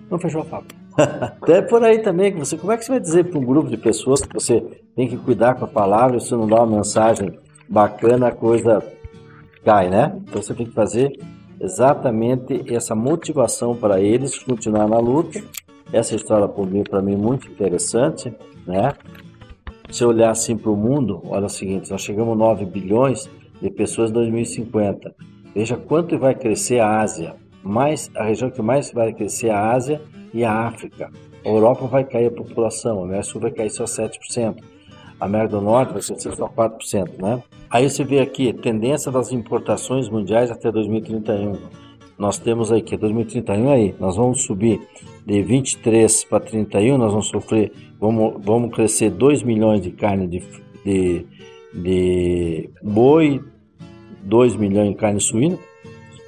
Não 0.09 0.19
fechou 0.19 0.41
a 0.41 0.45
fábrica. 0.45 0.81
Então 1.41 1.55
é 1.55 1.61
por 1.61 1.83
aí 1.83 1.99
também 1.99 2.31
que 2.33 2.39
você. 2.39 2.57
Como 2.57 2.71
é 2.71 2.77
que 2.77 2.85
você 2.85 2.91
vai 2.91 2.99
dizer 2.99 3.23
para 3.23 3.39
um 3.39 3.43
grupo 3.43 3.69
de 3.69 3.77
pessoas 3.77 4.21
que 4.21 4.33
você 4.33 4.61
tem 4.95 5.07
que 5.07 5.17
cuidar 5.17 5.55
com 5.55 5.65
a 5.65 5.67
palavra 5.67 6.17
e 6.17 6.19
você 6.19 6.35
não 6.35 6.45
dá 6.45 6.57
uma 6.57 6.77
mensagem 6.77 7.31
bacana 7.67 8.27
a 8.27 8.31
coisa 8.31 8.83
cai, 9.63 9.89
né? 9.89 10.13
Então 10.27 10.41
você 10.41 10.53
tem 10.53 10.65
que 10.65 10.73
fazer 10.73 11.17
exatamente 11.59 12.63
essa 12.67 12.93
motivação 12.93 13.75
para 13.75 14.01
eles 14.01 14.37
continuar 14.37 14.87
na 14.87 14.99
luta. 14.99 15.41
Essa 15.93 16.15
história 16.15 16.47
por 16.47 16.69
mim 16.69 16.83
para 16.83 17.01
mim 17.01 17.15
muito 17.15 17.49
interessante, 17.49 18.33
né? 18.65 18.93
Se 19.89 20.05
olhar 20.05 20.31
assim 20.31 20.55
para 20.55 20.71
o 20.71 20.75
mundo, 20.75 21.21
olha 21.25 21.47
o 21.47 21.49
seguinte, 21.49 21.91
nós 21.91 22.01
chegamos 22.01 22.33
a 22.33 22.37
9 22.37 22.65
bilhões 22.65 23.29
de 23.61 23.69
pessoas 23.69 24.09
em 24.09 24.13
2050. 24.13 25.13
Veja 25.53 25.75
quanto 25.75 26.17
vai 26.17 26.33
crescer 26.33 26.79
a 26.79 27.01
Ásia. 27.01 27.35
Mais, 27.61 28.09
a 28.15 28.23
região 28.23 28.49
que 28.49 28.61
mais 28.61 28.91
vai 28.91 29.13
crescer 29.13 29.47
é 29.47 29.51
a 29.51 29.71
Ásia 29.71 30.01
e 30.33 30.45
a 30.45 30.51
África. 30.51 31.11
A 31.43 31.49
Europa 31.49 31.85
vai 31.87 32.03
cair 32.03 32.27
a 32.27 32.31
população, 32.31 33.01
a 33.01 33.03
América 33.03 33.23
Sul 33.23 33.41
vai 33.41 33.51
cair 33.51 33.69
só 33.69 33.83
7%. 33.83 34.63
A 35.19 35.25
América 35.25 35.57
do 35.57 35.61
Norte 35.61 35.93
vai 35.93 36.01
ser 36.01 36.19
só 36.19 36.47
4%, 36.47 37.21
né? 37.21 37.43
Aí 37.69 37.89
você 37.89 38.03
vê 38.03 38.19
aqui, 38.19 38.51
tendência 38.53 39.11
das 39.11 39.31
importações 39.31 40.09
mundiais 40.09 40.49
até 40.49 40.71
2031. 40.71 41.53
Nós 42.21 42.37
temos 42.37 42.71
aí 42.71 42.83
que 42.83 42.95
2031 42.95 43.71
aí, 43.71 43.95
nós 43.99 44.15
vamos 44.15 44.43
subir 44.43 44.79
de 45.25 45.41
23 45.41 46.23
para 46.25 46.39
31, 46.39 46.95
nós 46.95 47.09
vamos 47.09 47.29
sofrer, 47.29 47.71
vamos, 47.99 48.45
vamos 48.45 48.75
crescer 48.75 49.09
2 49.09 49.41
milhões 49.41 49.81
de 49.81 49.89
carne 49.89 50.27
de, 50.27 50.43
de, 50.85 51.25
de 51.73 52.69
boi, 52.83 53.43
2 54.21 54.55
milhões 54.55 54.89
de 54.89 54.95
carne 54.97 55.19
suína, 55.19 55.57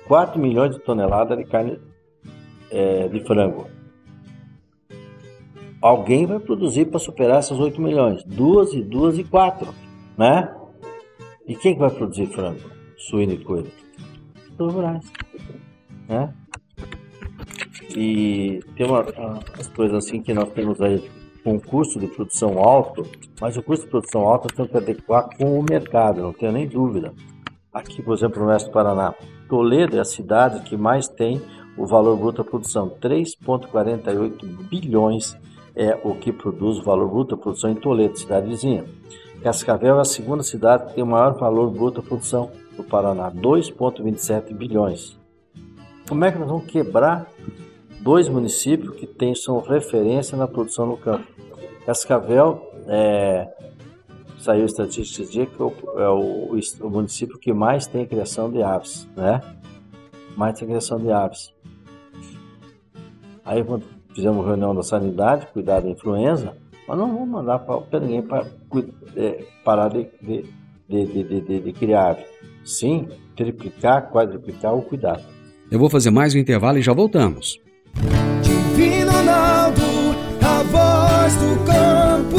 4 0.07 0.41
milhões 0.41 0.71
de 0.71 0.79
toneladas 0.79 1.37
de 1.37 1.45
carne 1.45 1.77
é, 2.71 3.07
de 3.07 3.19
frango. 3.19 3.67
Alguém 5.79 6.25
vai 6.25 6.39
produzir 6.39 6.85
para 6.85 6.97
superar 6.97 7.37
essas 7.37 7.59
8 7.59 7.79
milhões. 7.79 8.23
Duas 8.23 8.73
e 8.73 8.81
duas 8.81 9.19
e 9.19 9.23
quatro, 9.23 9.71
né? 10.17 10.51
E 11.47 11.55
quem 11.55 11.75
que 11.75 11.79
vai 11.79 11.91
produzir 11.91 12.25
frango, 12.25 12.67
suíno 12.97 13.33
e 13.33 13.37
coelho? 13.37 13.71
Os 14.57 14.73
rurais, 14.73 15.11
né? 16.07 16.33
E 17.95 18.59
tem 18.75 18.87
uma, 18.87 19.01
umas 19.01 19.67
coisas 19.67 20.05
assim 20.05 20.21
que 20.21 20.33
nós 20.33 20.49
temos 20.51 20.81
aí 20.81 21.09
com 21.43 21.55
um 21.55 21.59
custo 21.59 21.99
de 21.99 22.07
produção 22.07 22.57
alto, 22.57 23.05
mas 23.39 23.57
o 23.57 23.63
custo 23.63 23.85
de 23.85 23.91
produção 23.91 24.21
alto 24.21 24.47
tem 24.47 24.65
que 24.65 24.77
adequar 24.77 25.29
com 25.37 25.59
o 25.59 25.63
mercado, 25.63 26.21
não 26.21 26.33
tenho 26.33 26.51
nem 26.51 26.67
dúvida. 26.67 27.13
Aqui, 27.73 28.01
por 28.01 28.15
exemplo, 28.15 28.41
no 28.41 28.49
oeste 28.49 28.69
do 28.69 28.73
Paraná, 28.73 29.13
Toledo 29.49 29.97
é 29.97 29.99
a 29.99 30.05
cidade 30.05 30.61
que 30.63 30.77
mais 30.77 31.07
tem 31.07 31.41
o 31.77 31.85
valor 31.85 32.15
bruto 32.17 32.43
da 32.43 32.49
produção, 32.49 32.89
3,48 33.01 34.69
bilhões 34.69 35.35
é 35.75 35.99
o 36.03 36.15
que 36.15 36.31
produz 36.31 36.77
o 36.77 36.83
valor 36.83 37.09
bruto 37.09 37.35
da 37.35 37.41
produção 37.41 37.71
em 37.71 37.75
Toledo, 37.75 38.17
cidade 38.17 38.47
vizinha. 38.47 38.85
Cascavel 39.41 39.97
é 39.97 40.01
a 40.01 40.05
segunda 40.05 40.43
cidade 40.43 40.85
que 40.87 40.95
tem 40.95 41.03
o 41.03 41.07
maior 41.07 41.33
valor 41.33 41.69
bruto 41.71 42.01
da 42.01 42.07
produção 42.07 42.51
do 42.77 42.83
Paraná, 42.83 43.29
2,27 43.31 44.53
bilhões. 44.53 45.17
Como 46.07 46.25
é 46.25 46.31
que 46.31 46.37
nós 46.37 46.49
vamos 46.49 46.65
quebrar 46.65 47.27
dois 48.01 48.27
municípios 48.27 48.95
que 48.95 49.07
tem, 49.07 49.33
são 49.33 49.59
referência 49.61 50.37
na 50.37 50.47
produção 50.47 50.85
no 50.85 50.97
campo? 50.97 51.25
Cascavel, 51.85 52.71
é, 52.87 53.49
saiu 54.37 54.65
estatísticas 54.65 55.31
de 55.31 55.45
que 55.45 55.61
é 55.61 56.09
o, 56.09 56.59
o, 56.81 56.89
município 56.89 57.39
que 57.39 57.53
mais 57.53 57.87
tem 57.87 58.05
criação 58.05 58.51
de 58.51 58.61
aves, 58.61 59.07
né? 59.15 59.41
Mais 60.35 60.59
tem 60.59 60.67
criação 60.67 60.99
de 60.99 61.11
aves. 61.11 61.53
Aí 63.45 63.63
quando 63.63 63.85
fizemos 64.13 64.45
reunião 64.45 64.75
da 64.75 64.83
sanidade, 64.83 65.47
cuidar 65.47 65.79
da 65.79 65.89
influenza, 65.89 66.55
mas 66.87 66.97
não 66.97 67.07
vamos 67.11 67.29
mandar 67.29 67.59
para 67.59 67.99
ninguém 67.99 68.25
é, 69.15 69.45
parar 69.63 69.89
de, 69.89 70.09
de, 70.21 70.43
de, 71.05 71.61
de, 71.61 71.73
criar 71.73 72.11
ave. 72.11 72.25
Sim, 72.63 73.07
triplicar, 73.35 74.09
quadruplicar 74.11 74.75
o 74.75 74.81
cuidado. 74.81 75.23
Eu 75.71 75.79
vou 75.79 75.89
fazer 75.89 76.11
mais 76.11 76.35
um 76.35 76.37
intervalo 76.37 76.77
e 76.77 76.81
já 76.81 76.93
voltamos. 76.93 77.59
Divino 78.41 79.11
Ronaldo, 79.11 79.83
a 80.41 80.63
voz 80.63 81.35
do 81.35 81.65
campo. 81.65 82.37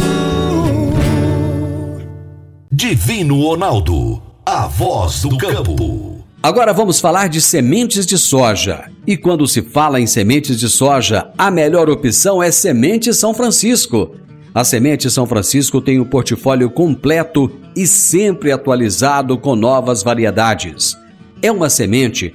Divino 2.70 3.40
Ronaldo, 3.42 4.22
a 4.44 4.66
voz 4.66 5.22
do 5.22 5.36
campo. 5.36 6.24
Agora 6.42 6.74
vamos 6.74 7.00
falar 7.00 7.28
de 7.28 7.40
sementes 7.40 8.04
de 8.04 8.18
soja. 8.18 8.90
E 9.06 9.16
quando 9.16 9.48
se 9.48 9.62
fala 9.62 9.98
em 9.98 10.06
sementes 10.06 10.60
de 10.60 10.68
soja, 10.68 11.30
a 11.38 11.50
melhor 11.50 11.88
opção 11.88 12.42
é 12.42 12.50
Semente 12.50 13.14
São 13.14 13.32
Francisco. 13.32 14.14
A 14.54 14.62
Semente 14.62 15.10
São 15.10 15.26
Francisco 15.26 15.80
tem 15.80 15.98
um 15.98 16.04
portfólio 16.04 16.68
completo 16.70 17.50
e 17.74 17.86
sempre 17.86 18.52
atualizado 18.52 19.38
com 19.38 19.56
novas 19.56 20.02
variedades. 20.02 20.96
É 21.40 21.50
uma 21.50 21.70
semente 21.70 22.34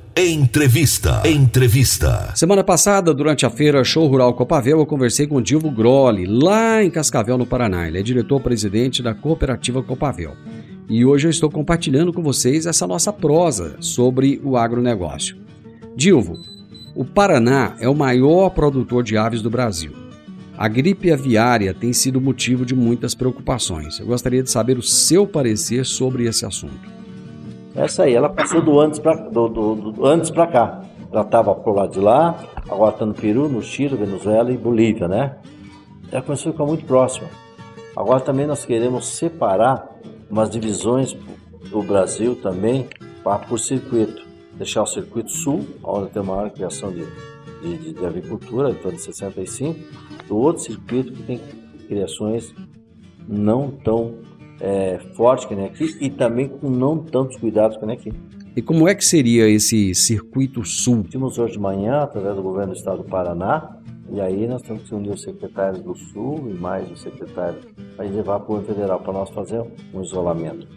Entrevista. 0.15 1.21
Entrevista. 1.25 2.33
Semana 2.35 2.65
passada, 2.65 3.13
durante 3.13 3.45
a 3.45 3.49
feira 3.49 3.81
Show 3.81 4.07
Rural 4.07 4.33
Copavel, 4.33 4.79
eu 4.79 4.85
conversei 4.85 5.25
com 5.25 5.37
o 5.37 5.41
Dilvo 5.41 5.71
Groli, 5.71 6.25
lá 6.25 6.83
em 6.83 6.89
Cascavel, 6.89 7.37
no 7.37 7.45
Paraná. 7.45 7.87
Ele 7.87 7.97
é 7.97 8.03
diretor-presidente 8.03 9.01
da 9.01 9.13
cooperativa 9.13 9.81
Copavel. 9.81 10.35
E 10.89 11.05
hoje 11.05 11.27
eu 11.27 11.31
estou 11.31 11.49
compartilhando 11.49 12.11
com 12.11 12.21
vocês 12.21 12.65
essa 12.65 12.85
nossa 12.85 13.13
prosa 13.13 13.77
sobre 13.79 14.41
o 14.43 14.57
agronegócio. 14.57 15.37
Dilvo, 15.95 16.37
o 16.93 17.05
Paraná 17.05 17.77
é 17.79 17.87
o 17.87 17.95
maior 17.95 18.49
produtor 18.49 19.03
de 19.03 19.15
aves 19.15 19.41
do 19.41 19.49
Brasil. 19.49 19.93
A 20.57 20.67
gripe 20.67 21.09
aviária 21.09 21.73
tem 21.73 21.93
sido 21.93 22.19
motivo 22.19 22.65
de 22.65 22.75
muitas 22.75 23.15
preocupações. 23.15 23.97
Eu 23.97 24.07
gostaria 24.07 24.43
de 24.43 24.51
saber 24.51 24.77
o 24.77 24.83
seu 24.83 25.25
parecer 25.25 25.85
sobre 25.85 26.25
esse 26.25 26.45
assunto. 26.45 27.00
Essa 27.75 28.03
aí, 28.03 28.13
ela 28.13 28.29
passou 28.29 28.61
do 28.61 28.79
antes 28.79 28.99
para 28.99 29.15
do, 29.15 29.47
do, 29.47 29.75
do, 29.75 30.05
antes 30.05 30.29
pra 30.29 30.47
cá. 30.47 30.81
Ela 31.11 31.21
estava 31.21 31.53
pro 31.55 31.73
lado 31.73 31.91
de 31.91 31.99
lá, 31.99 32.37
agora 32.69 32.93
está 32.93 33.05
no 33.05 33.13
Peru, 33.13 33.49
no 33.49 33.61
Chile, 33.61 33.95
Venezuela 33.95 34.51
e 34.51 34.57
Bolívia, 34.57 35.07
né? 35.07 35.37
Ela 36.11 36.21
começou 36.21 36.49
a 36.49 36.53
ficar 36.53 36.65
muito 36.65 36.85
próxima. 36.85 37.27
Agora 37.95 38.21
também 38.21 38.47
nós 38.47 38.65
queremos 38.65 39.07
separar 39.07 39.89
umas 40.29 40.49
divisões 40.49 41.13
do 41.69 41.81
Brasil 41.83 42.35
também 42.35 42.87
por 43.47 43.59
circuito 43.59 44.31
deixar 44.61 44.83
o 44.83 44.85
circuito 44.85 45.31
sul, 45.31 45.65
onde 45.83 46.11
tem 46.11 46.21
maior 46.21 46.49
criação 46.51 46.91
de, 46.91 47.05
de, 47.61 47.93
de 47.93 48.05
avicultura, 48.05 48.69
em 48.69 48.75
torno 48.75 48.97
de 48.97 49.03
65, 49.03 49.79
do 50.27 50.37
outro 50.37 50.61
circuito 50.61 51.11
que 51.13 51.23
tem 51.23 51.41
criações 51.87 52.53
não 53.27 53.71
tão 53.71 54.19
é, 54.61 54.99
fortes 55.15 55.45
que 55.45 55.55
nem 55.55 55.65
aqui 55.65 55.97
e 55.99 56.09
também 56.09 56.47
com 56.47 56.69
não 56.69 56.97
tantos 56.97 57.37
cuidados 57.37 57.77
que 57.77 57.85
nem 57.85 57.97
aqui. 57.97 58.13
E 58.55 58.61
como 58.61 58.87
é 58.87 58.93
que 58.93 59.03
seria 59.03 59.47
esse 59.49 59.95
circuito 59.95 60.63
sul? 60.63 61.03
Tínhamos 61.03 61.39
hoje 61.39 61.53
de 61.53 61.59
manhã, 61.59 62.01
através 62.01 62.35
do 62.35 62.43
governo 62.43 62.73
do 62.73 62.77
estado 62.77 62.97
do 62.97 63.09
Paraná, 63.09 63.77
e 64.11 64.19
aí 64.19 64.45
nós 64.45 64.61
temos 64.61 64.83
que 64.83 64.93
unir 64.93 65.13
os 65.13 65.21
secretários 65.21 65.81
do 65.81 65.95
Sul 65.95 66.49
e 66.49 66.53
mais 66.53 66.91
o 66.91 66.97
secretário 66.97 67.59
para 67.95 68.05
levar 68.05 68.41
para 68.41 68.55
o 68.55 68.61
federal 68.61 68.99
para 68.99 69.13
nós 69.13 69.29
fazer 69.29 69.63
um 69.93 70.01
isolamento. 70.01 70.67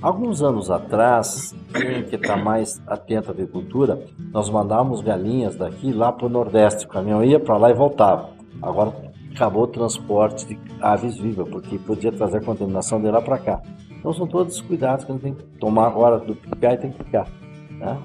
Alguns 0.00 0.42
anos 0.42 0.70
atrás, 0.70 1.54
quem 1.72 2.04
que 2.04 2.16
está 2.16 2.36
mais 2.36 2.80
atento 2.86 3.30
à 3.30 3.32
agricultura, 3.32 4.02
nós 4.32 4.48
mandávamos 4.48 5.02
galinhas 5.02 5.56
daqui 5.56 5.92
lá 5.92 6.10
para 6.10 6.26
o 6.26 6.30
Nordeste. 6.30 6.86
O 6.86 6.88
caminhão 6.88 7.22
ia 7.22 7.38
para 7.38 7.56
lá 7.58 7.70
e 7.70 7.74
voltava. 7.74 8.30
Agora 8.62 8.92
acabou 9.34 9.64
o 9.64 9.66
transporte 9.66 10.46
de 10.46 10.58
aves 10.80 11.18
vivas, 11.18 11.48
porque 11.48 11.78
podia 11.78 12.12
trazer 12.12 12.44
contaminação 12.44 13.00
de 13.00 13.10
lá 13.10 13.20
para 13.20 13.38
cá. 13.38 13.60
Então 13.90 14.12
são 14.12 14.26
todos 14.26 14.56
os 14.56 14.60
cuidados 14.60 15.04
que 15.04 15.10
a 15.10 15.14
gente 15.14 15.22
tem 15.22 15.34
que 15.34 15.42
tomar 15.58 15.88
agora 15.88 16.18
do 16.18 16.34
picar 16.34 16.74
e 16.74 16.76
tem 16.78 16.90
que 16.92 17.02
ficar. 17.04 17.26
Né? 17.70 17.98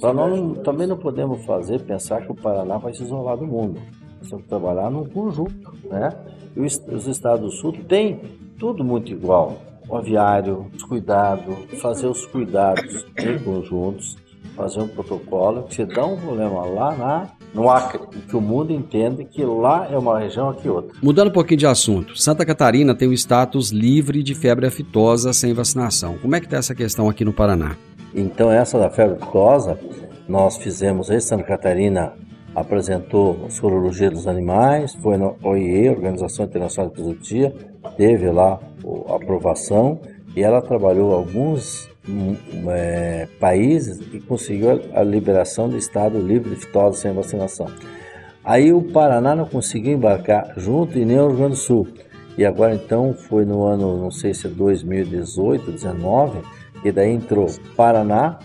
Para 0.00 0.12
nós 0.12 0.58
também 0.58 0.86
não 0.86 0.96
podemos 0.96 1.44
fazer, 1.44 1.80
pensar 1.82 2.22
que 2.22 2.30
o 2.30 2.34
Paraná 2.34 2.76
vai 2.76 2.92
se 2.92 3.02
isolar 3.02 3.36
do 3.36 3.46
mundo. 3.46 3.80
Nós 4.18 4.28
temos 4.28 4.42
que 4.44 4.48
trabalhar 4.48 4.90
num 4.90 5.06
conjunto. 5.06 5.72
Né? 5.84 6.12
E 6.54 6.60
os 6.60 7.06
estados 7.06 7.40
do 7.40 7.50
sul 7.50 7.72
têm 7.88 8.20
tudo 8.58 8.84
muito 8.84 9.10
igual 9.12 9.56
o 9.88 9.96
aviário, 9.96 10.66
os 10.74 10.82
cuidados, 10.82 11.54
fazer 11.80 12.08
os 12.08 12.26
cuidados 12.26 13.06
em 13.16 13.38
conjuntos, 13.38 14.16
fazer 14.56 14.80
um 14.80 14.88
protocolo, 14.88 15.62
que 15.64 15.76
se 15.76 15.84
dá 15.84 16.04
um 16.04 16.16
problema 16.16 16.64
lá 16.64 16.96
na, 16.96 17.30
no 17.54 17.70
Acre, 17.70 18.00
e 18.14 18.18
que 18.18 18.36
o 18.36 18.40
mundo 18.40 18.72
entende 18.72 19.24
que 19.24 19.44
lá 19.44 19.88
é 19.90 19.96
uma 19.96 20.18
região, 20.18 20.50
aqui 20.50 20.68
outra. 20.68 20.92
Mudando 21.02 21.28
um 21.28 21.32
pouquinho 21.32 21.58
de 21.58 21.66
assunto, 21.66 22.16
Santa 22.16 22.44
Catarina 22.44 22.94
tem 22.94 23.08
o 23.08 23.12
status 23.12 23.70
livre 23.70 24.22
de 24.22 24.34
febre 24.34 24.66
aftosa 24.66 25.32
sem 25.32 25.54
vacinação. 25.54 26.18
Como 26.18 26.34
é 26.36 26.40
que 26.40 26.46
está 26.46 26.58
essa 26.58 26.74
questão 26.74 27.08
aqui 27.08 27.24
no 27.24 27.32
Paraná? 27.32 27.76
Então 28.14 28.50
essa 28.50 28.78
da 28.78 28.90
febre 28.90 29.16
aftosa, 29.22 29.78
Nós 30.28 30.56
fizemos 30.56 31.08
em 31.08 31.20
Santa 31.20 31.44
Catarina, 31.44 32.12
apresentou 32.54 33.44
a 33.46 33.50
sorologia 33.50 34.10
dos 34.10 34.26
animais, 34.26 34.94
foi 34.94 35.16
na 35.16 35.32
OIE, 35.42 35.88
Organização 35.88 36.46
Internacional 36.46 36.90
de 36.90 36.96
Fisiologia, 36.96 37.54
teve 37.96 38.30
lá 38.30 38.58
a 39.08 39.14
aprovação 39.14 40.00
e 40.34 40.42
ela 40.42 40.60
trabalhou 40.60 41.14
alguns 41.14 41.88
é, 42.68 43.28
países 43.40 44.00
e 44.12 44.20
conseguiu 44.20 44.80
a 44.94 45.02
liberação 45.02 45.68
do 45.68 45.76
estado 45.76 46.18
livre 46.18 46.50
de 46.50 46.56
fitose 46.56 47.00
sem 47.00 47.12
vacinação. 47.12 47.66
Aí 48.44 48.72
o 48.72 48.80
Paraná 48.80 49.34
não 49.34 49.46
conseguiu 49.46 49.92
embarcar 49.94 50.54
junto 50.56 50.96
e 50.98 51.04
nem 51.04 51.18
o 51.18 51.28
Rio 51.28 51.36
Grande 51.36 51.52
do 51.52 51.56
Sul. 51.56 51.88
E 52.38 52.44
agora 52.44 52.74
então 52.74 53.14
foi 53.14 53.44
no 53.44 53.64
ano, 53.64 53.96
não 53.96 54.10
sei 54.10 54.34
se 54.34 54.46
é 54.46 54.50
2018, 54.50 55.72
19, 55.72 56.38
e 56.84 56.92
daí 56.92 57.10
entrou 57.10 57.46
Paraná, 57.76 58.38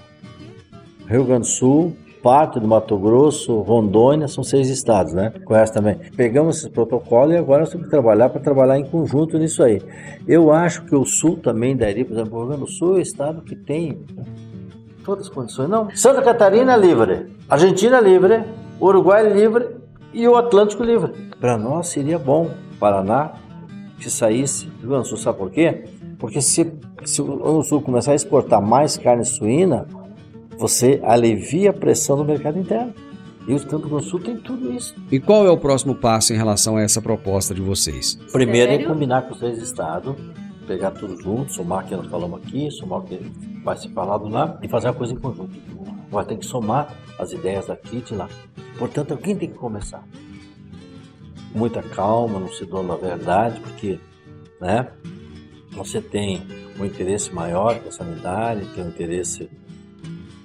Rio 1.08 1.26
Grande 1.26 1.41
do 1.41 1.47
Sul, 1.47 1.95
parte 2.22 2.60
do 2.60 2.68
Mato 2.68 2.98
Grosso, 2.98 3.62
Rondônia, 3.62 4.28
são 4.28 4.44
seis 4.44 4.70
estados, 4.70 5.14
né? 5.14 5.34
Conhece 5.44 5.74
também. 5.74 5.98
Pegamos 6.16 6.58
esse 6.58 6.70
protocolo 6.70 7.34
e 7.34 7.38
agora 7.38 7.62
nós 7.62 7.70
temos 7.70 7.86
que 7.86 7.92
trabalhar 7.92 8.30
para 8.30 8.42
trabalhar 8.42 8.78
em 8.78 8.86
conjunto 8.86 9.38
nisso 9.38 9.64
aí. 9.64 9.82
Eu 10.28 10.52
acho 10.52 10.86
que 10.86 10.96
o 10.96 11.04
Sul 11.04 11.38
também 11.38 11.76
daria, 11.76 12.06
por 12.06 12.14
exemplo, 12.14 12.36
o 12.36 12.40
Rio 12.40 12.48
Grande 12.50 12.64
do 12.64 12.72
Sul 12.72 12.96
é 12.96 13.00
o 13.00 13.02
estado 13.02 13.42
que 13.42 13.56
tem 13.56 14.00
todas 15.04 15.28
as 15.28 15.34
condições. 15.34 15.70
Não, 15.70 15.90
Santa 15.96 16.22
Catarina 16.22 16.76
livre, 16.76 17.28
Argentina 17.50 18.00
livre, 18.00 18.44
Uruguai 18.80 19.28
livre 19.32 19.70
e 20.14 20.28
o 20.28 20.36
Atlântico 20.36 20.84
livre. 20.84 21.12
Para 21.40 21.58
nós 21.58 21.88
seria 21.88 22.20
bom, 22.20 22.52
Paraná, 22.80 23.34
que 24.00 24.10
saísse 24.10 24.68
do 24.68 24.82
Rio 24.82 24.90
Grande 24.90 25.04
do 25.04 25.10
Sul, 25.10 25.18
sabe 25.18 25.38
por 25.38 25.50
quê? 25.50 25.86
Porque 26.20 26.40
se, 26.40 26.72
se 27.04 27.22
o 27.22 27.64
Sul 27.64 27.82
começar 27.82 28.12
a 28.12 28.16
exportar 28.16 28.62
mais 28.62 28.96
carne 28.96 29.26
suína, 29.26 29.88
você 30.62 31.02
alivia 31.04 31.71
a 31.71 31.74
pressão 31.74 32.15
do 32.15 32.24
mercado 32.24 32.60
interno. 32.60 32.93
E 33.47 33.54
o 33.56 33.58
do 33.58 34.00
Sul 34.00 34.19
tem 34.19 34.38
tudo 34.38 34.71
isso. 34.71 34.93
E 35.12 35.19
qual 35.19 35.43
é 35.47 35.50
o 35.50 35.58
próximo 35.58 35.95
passo 35.95 36.32
em 36.32 36.38
relação 36.38 36.78
a 36.78 36.84
essa 36.84 37.02
proposta 37.02 37.56
de 37.56 37.62
vocês? 37.62 38.13
Primeiro 38.32 38.71
é 38.71 38.84
combinar 38.84 39.24
com 39.24 39.34
os 39.34 39.39
três 39.39 39.58
estados, 39.58 40.15
pegar 40.67 40.91
tudo 40.91 41.19
junto, 41.19 41.52
somar 41.52 41.84
o 41.84 41.88
que 41.88 41.95
nós 41.95 42.06
falamos 42.06 42.39
aqui, 42.43 42.69
somar 42.69 43.00
o 43.00 43.02
que 43.02 43.17
vai 43.63 43.76
ser 43.76 43.89
falado 43.89 44.28
lá 44.28 44.60
e 44.62 44.67
fazer 44.67 44.89
a 44.89 44.93
coisa 44.93 45.13
em 45.13 45.17
conjunto. 45.17 45.60
Agora 46.08 46.28
tem 46.28 46.38
que 46.38 46.45
somar 46.45 46.95
as 47.17 47.32
ideias 47.32 47.65
daqui 47.65 47.97
e 47.97 48.02
de 48.02 48.13
lá. 48.13 48.30
Portanto, 48.78 49.13
alguém 49.13 49.36
tem 49.36 49.50
que 49.50 49.58
começar. 49.58 50.04
Muita 51.56 51.82
calma, 51.82 52.39
não 52.39 52.50
se 52.50 52.65
dono 52.65 52.89
da 52.89 52.95
verdade, 52.97 53.60
porque 53.62 54.00
né, 54.62 54.88
você 55.71 56.00
tem 56.00 56.43
um 56.80 56.86
interesse 56.86 57.34
maior 57.34 57.80
que 57.80 57.89
a 57.89 57.91
sanidade, 57.91 58.63
tem 58.76 58.84
um 58.84 58.89
interesse 58.89 59.50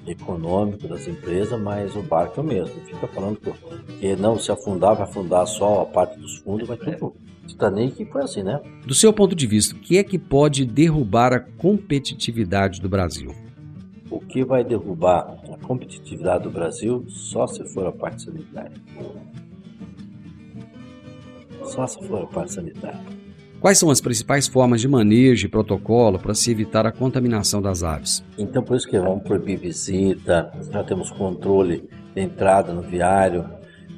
econômico 0.07 0.87
das 0.89 1.07
empresas, 1.07 1.61
mas 1.61 1.95
o 1.97 2.03
barco 2.03 2.41
é 2.41 2.43
o 2.43 2.47
mesmo. 2.47 2.81
Fica 2.83 3.07
falando 3.09 3.39
que, 3.39 4.17
não 4.17 4.39
se 4.39 4.51
afundar, 4.51 4.95
vai 4.95 5.05
afundar 5.05 5.47
só 5.47 5.83
a 5.83 5.87
parte 5.87 6.19
dos 6.19 6.39
fundos, 6.39 6.69
vai 6.69 6.77
tudo. 6.77 7.15
Titanic 7.47 8.05
foi 8.07 8.23
assim, 8.23 8.43
né? 8.43 8.61
Do 8.85 8.95
seu 8.95 9.13
ponto 9.13 9.35
de 9.35 9.47
vista, 9.47 9.75
o 9.75 9.79
que 9.79 9.99
é 9.99 10.05
que 10.05 10.19
pode 10.19 10.65
derrubar 10.65 11.33
a 11.33 11.41
competitividade 11.41 12.81
do 12.81 12.89
Brasil? 12.89 13.35
O 14.11 14.21
que 14.21 14.45
vai 14.45 14.65
derrubar 14.65 15.39
a 15.53 15.67
competitividade 15.67 16.45
do 16.45 16.51
Brasil 16.51 17.05
só 17.09 17.47
se 17.47 17.65
for 17.73 17.87
a 17.87 17.93
parte 17.93 18.23
sanitária. 18.23 18.73
Só 21.65 21.87
se 21.87 22.05
for 22.07 22.23
a 22.23 22.27
parte 22.27 22.53
sanitária. 22.53 23.16
Quais 23.67 23.79
são 23.79 23.91
as 23.91 24.01
principais 24.01 24.47
formas 24.47 24.81
de 24.81 24.87
manejo 24.87 25.45
e 25.45 25.49
protocolo 25.49 26.21
para 26.21 26.37
se 26.37 26.53
evitar 26.53 26.87
a 26.87 26.93
contaminação 26.93 27.61
das 27.61 27.83
aves? 27.83 28.23
Então, 28.39 28.63
por 28.63 28.77
isso 28.77 28.89
que 28.89 28.97
vamos 28.97 29.25
proibir 29.25 29.59
visita, 29.59 30.53
já 30.71 30.85
temos 30.85 31.11
controle 31.11 31.83
de 32.15 32.21
entrada 32.21 32.73
no 32.73 32.81
viário. 32.81 33.45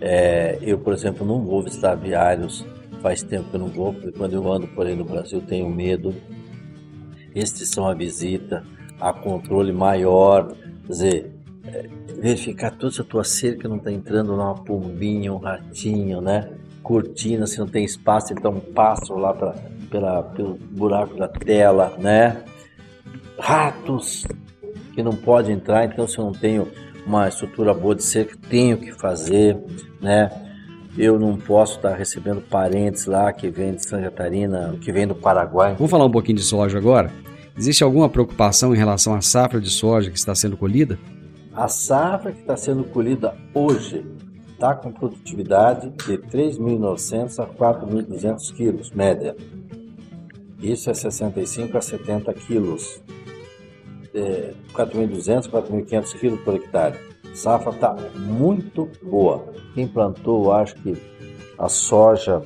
É, 0.01 0.59
eu, 0.63 0.79
por 0.79 0.95
exemplo, 0.95 1.27
não 1.27 1.45
vou 1.45 1.63
visitar 1.63 1.97
viários, 1.97 2.65
faz 3.03 3.23
tempo 3.23 3.51
que 3.51 3.57
eu 3.57 3.61
não 3.61 3.69
vou, 3.69 3.93
porque 3.93 4.11
quando 4.11 4.33
eu 4.33 4.51
ando 4.51 4.67
por 4.69 4.87
aí 4.87 4.97
no 4.97 5.05
Brasil 5.05 5.43
tenho 5.43 5.69
medo. 5.69 6.15
Restrição 7.35 7.87
à 7.87 7.93
visita, 7.93 8.65
a 8.99 9.13
controle 9.13 9.71
maior, 9.71 10.57
quer 10.87 10.93
dizer, 10.93 11.33
é, 11.67 11.91
verificar 12.19 12.71
tudo 12.71 12.93
se 12.93 13.03
a 13.03 13.05
tua 13.05 13.23
cerca 13.23 13.69
não 13.69 13.77
está 13.77 13.93
entrando 13.93 14.35
numa 14.35 14.55
pombinha, 14.55 15.31
um 15.31 15.37
ratinho, 15.37 16.23
né? 16.23 16.55
Cortina, 16.89 17.47
se 17.47 17.59
não 17.59 17.67
tem 17.67 17.85
espaço, 17.85 18.33
então 18.33 18.59
pássaro 18.59 19.21
lá 19.21 19.35
pra, 19.35 19.55
pela, 19.91 20.23
pelo 20.23 20.55
buraco 20.55 21.19
da 21.19 21.29
tela, 21.29 21.95
né? 21.99 22.43
Ratos 23.39 24.27
que 24.95 25.03
não 25.03 25.13
pode 25.13 25.53
entrar, 25.53 25.85
então 25.85 26.09
se 26.09 26.17
eu 26.17 26.25
não 26.25 26.33
tenho 26.33 26.67
uma 27.05 27.29
estrutura 27.29 27.75
boa 27.75 27.95
de 27.95 28.03
cerca, 28.03 28.39
tenho 28.49 28.79
que 28.79 28.91
fazer, 28.93 29.59
né? 30.01 30.31
Eu 30.97 31.19
não 31.19 31.37
posso 31.37 31.77
estar 31.77 31.95
recebendo 31.95 32.41
parentes 32.41 33.05
lá 33.05 33.35
que 33.35 33.51
vêm 33.51 33.75
de 33.75 33.87
Santa 33.87 34.05
Catarina, 34.05 34.75
que 34.81 34.91
vêm 34.91 35.07
do 35.07 35.15
Paraguai. 35.15 35.75
Vamos 35.75 35.91
falar 35.91 36.07
um 36.07 36.11
pouquinho 36.11 36.39
de 36.39 36.43
soja 36.43 36.79
agora? 36.79 37.13
Existe 37.55 37.85
alguma 37.85 38.09
preocupação 38.09 38.75
em 38.75 38.79
relação 38.79 39.15
à 39.15 39.21
safra 39.21 39.61
de 39.61 39.69
soja 39.69 40.11
que 40.11 40.19
está 40.19 40.35
sendo 40.35 40.57
colhida? 40.57 40.99
A 41.55 41.69
safra 41.69 42.33
que 42.33 42.41
está 42.41 42.57
sendo 42.57 42.83
colhida 42.85 43.37
hoje 43.53 44.07
está 44.59 44.75
com 44.75 44.91
produtividade 44.91 45.89
de 45.91 46.19
3.900 46.19 47.39
a 47.39 47.47
4.200 47.47 48.53
quilos, 48.57 48.91
média. 48.91 49.37
Isso 50.61 50.91
é 50.91 50.95
65 50.95 51.79
a 51.79 51.81
70 51.81 52.35
quilos. 52.35 53.01
É, 54.13 54.53
4.200, 54.75 55.49
4.500 55.49 56.19
quilos 56.19 56.41
por 56.41 56.57
hectare. 56.57 56.99
Safra 57.35 57.71
está 57.71 57.97
muito 58.17 58.91
boa. 59.01 59.45
Quem 59.75 59.87
plantou, 59.87 60.53
acho 60.53 60.75
que 60.75 61.01
a 61.57 61.69
soja, 61.69 62.43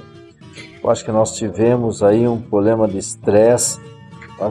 acho 0.84 1.04
que 1.06 1.10
nós 1.10 1.34
tivemos 1.34 2.02
aí 2.02 2.28
um 2.28 2.42
problema 2.42 2.86
de 2.86 2.98
estresse. 2.98 3.80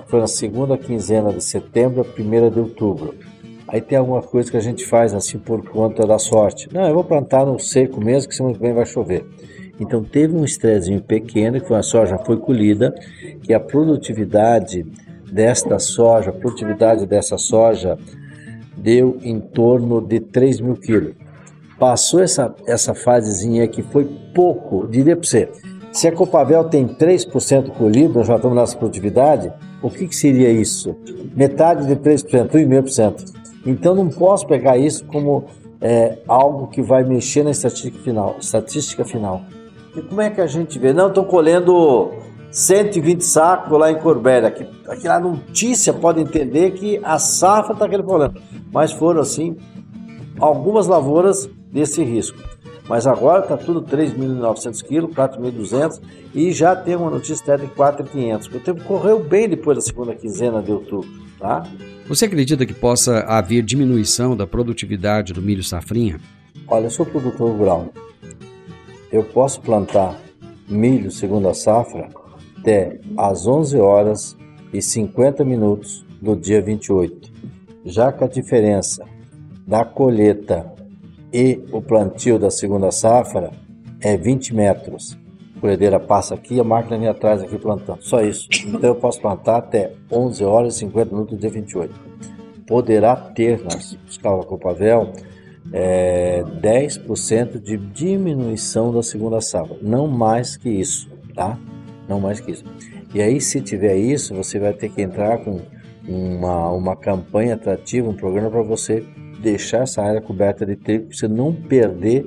Foi 0.07 0.19
na 0.19 0.27
segunda 0.27 0.79
quinzena 0.79 1.31
de 1.31 1.43
setembro, 1.43 2.01
a 2.01 2.05
primeira 2.05 2.49
de 2.49 2.59
outubro. 2.59 3.13
Aí 3.71 3.79
tem 3.79 3.97
alguma 3.97 4.21
coisa 4.21 4.51
que 4.51 4.57
a 4.57 4.61
gente 4.61 4.85
faz 4.85 5.13
assim 5.13 5.39
por 5.39 5.63
conta 5.69 6.05
da 6.05 6.19
sorte. 6.19 6.67
Não, 6.73 6.85
eu 6.85 6.93
vou 6.93 7.05
plantar 7.05 7.45
no 7.45 7.57
seco 7.57 8.03
mesmo, 8.03 8.27
que 8.27 8.35
semana 8.35 8.53
que 8.53 8.61
vem 8.61 8.73
vai 8.73 8.85
chover. 8.85 9.25
Então 9.79 10.03
teve 10.03 10.35
um 10.35 10.43
estressinho 10.43 11.01
pequeno, 11.01 11.61
que 11.61 11.73
a 11.73 11.81
soja 11.81 12.17
foi 12.17 12.35
colhida, 12.35 12.93
que 13.41 13.53
a 13.53 13.61
produtividade 13.61 14.85
desta 15.31 15.79
soja, 15.79 16.31
a 16.31 16.33
produtividade 16.33 17.05
dessa 17.05 17.37
soja 17.37 17.97
deu 18.75 19.17
em 19.23 19.39
torno 19.39 20.01
de 20.01 20.19
3 20.19 20.59
mil 20.59 20.75
quilos. 20.75 21.15
Passou 21.79 22.19
essa, 22.19 22.53
essa 22.67 22.93
fasezinha 22.93 23.65
que 23.69 23.81
foi 23.81 24.03
pouco, 24.35 24.85
diria 24.85 25.15
para 25.15 25.25
você, 25.25 25.49
se 25.93 26.07
a 26.07 26.11
Copavel 26.11 26.65
tem 26.65 26.87
3% 26.87 27.69
colhido, 27.71 28.15
nós 28.15 28.27
já 28.27 28.35
estamos 28.35 28.55
nessa 28.55 28.77
produtividade, 28.77 29.51
o 29.81 29.89
que, 29.89 30.07
que 30.07 30.15
seria 30.15 30.51
isso? 30.51 30.95
Metade 31.35 31.87
de 31.87 31.95
3%, 31.95 32.49
1,5%. 32.49 33.40
Então 33.65 33.95
não 33.95 34.09
posso 34.09 34.47
pegar 34.47 34.77
isso 34.77 35.05
como 35.05 35.45
é, 35.79 36.19
algo 36.27 36.67
que 36.67 36.81
vai 36.81 37.03
mexer 37.03 37.43
na 37.43 37.51
estatística 37.51 37.97
final. 37.99 38.35
Estatística 38.39 39.05
final. 39.05 39.41
E 39.95 40.01
como 40.01 40.21
é 40.21 40.29
que 40.29 40.39
a 40.39 40.47
gente 40.47 40.77
vê? 40.79 40.93
Não, 40.93 41.07
estou 41.07 41.25
colhendo 41.25 42.11
120 42.51 43.21
sacos 43.21 43.77
lá 43.77 43.91
em 43.91 43.95
Corbélia. 43.95 44.53
Na 45.03 45.19
notícia 45.19 45.93
pode 45.93 46.21
entender 46.21 46.71
que 46.71 46.99
a 47.03 47.17
safra 47.17 47.73
está 47.73 47.85
aquele 47.85 48.03
problema. 48.03 48.33
Mas 48.71 48.91
foram 48.91 49.21
assim 49.21 49.57
algumas 50.39 50.87
lavouras 50.87 51.49
desse 51.71 52.03
risco. 52.03 52.37
Mas 52.87 53.07
agora 53.07 53.43
está 53.43 53.57
tudo 53.57 53.81
3.900 53.83 54.83
quilos, 54.83 55.15
4.200 55.15 56.01
e 56.33 56.51
já 56.51 56.75
tem 56.75 56.95
uma 56.95 57.09
notícia 57.09 57.53
até 57.53 57.65
de 57.65 57.71
4.500. 57.71 58.55
O 58.55 58.59
tempo 58.59 58.83
correu 58.83 59.23
bem 59.23 59.47
depois 59.47 59.77
da 59.77 59.81
segunda 59.81 60.13
quinzena 60.13 60.61
de 60.61 60.71
outubro, 60.71 61.09
tá? 61.39 61.63
Você 62.07 62.25
acredita 62.25 62.65
que 62.65 62.73
possa 62.73 63.19
haver 63.19 63.61
diminuição 63.61 64.35
da 64.35 64.45
produtividade 64.45 65.31
do 65.31 65.41
milho 65.41 65.63
safrinha? 65.63 66.19
Olha, 66.67 66.85
eu 66.85 66.89
sou 66.89 67.05
produtor 67.05 67.55
rural. 67.55 67.89
Eu 69.11 69.23
posso 69.23 69.61
plantar 69.61 70.19
milho 70.67 71.11
segunda 71.11 71.53
safra 71.53 72.09
até 72.59 72.99
às 73.17 73.45
11 73.45 73.77
horas 73.77 74.37
e 74.73 74.81
50 74.81 75.43
minutos 75.43 76.05
do 76.21 76.35
dia 76.35 76.61
28. 76.61 77.31
Já 77.85 78.11
que 78.11 78.23
a 78.23 78.27
diferença 78.27 79.05
da 79.65 79.83
colheita 79.83 80.70
e 81.33 81.59
o 81.71 81.81
plantio 81.81 82.37
da 82.37 82.49
segunda 82.49 82.91
safra 82.91 83.51
é 83.99 84.17
20 84.17 84.53
metros. 84.53 85.17
A 85.55 85.61
colhedeira 85.61 85.99
passa 85.99 86.33
aqui, 86.33 86.59
a 86.59 86.63
máquina 86.63 86.97
vem 86.97 87.07
atrás 87.07 87.41
aqui 87.41 87.57
plantando. 87.57 88.01
Só 88.01 88.21
isso. 88.21 88.47
Então 88.65 88.89
eu 88.89 88.95
posso 88.95 89.21
plantar 89.21 89.57
até 89.57 89.91
11 90.11 90.43
horas 90.43 90.75
e 90.75 90.79
50 90.79 91.11
minutos 91.11 91.37
do 91.37 91.39
dia 91.39 91.49
28. 91.49 91.93
Poderá 92.65 93.15
ter 93.15 93.63
nas 93.63 93.97
escala 94.09 94.43
Copavel 94.43 95.11
é, 95.71 96.43
10% 96.61 97.59
de 97.59 97.77
diminuição 97.77 98.91
da 98.93 99.03
segunda 99.03 99.39
safra. 99.39 99.77
Não 99.81 100.07
mais 100.07 100.57
que 100.57 100.69
isso, 100.69 101.09
tá? 101.35 101.57
Não 102.07 102.19
mais 102.19 102.39
que 102.39 102.51
isso. 102.51 102.65
E 103.13 103.21
aí, 103.21 103.39
se 103.41 103.61
tiver 103.61 103.95
isso, 103.97 104.33
você 104.33 104.57
vai 104.57 104.73
ter 104.73 104.89
que 104.89 105.01
entrar 105.01 105.37
com 105.39 105.59
uma, 106.07 106.69
uma 106.69 106.95
campanha 106.95 107.55
atrativa, 107.55 108.09
um 108.09 108.15
programa 108.15 108.49
para 108.49 108.63
você 108.63 109.05
deixar 109.41 109.83
essa 109.83 110.01
área 110.01 110.21
coberta 110.21 110.65
de 110.65 110.75
trigo, 110.75 111.05
para 111.07 111.17
você 111.17 111.27
não 111.27 111.53
perder 111.53 112.25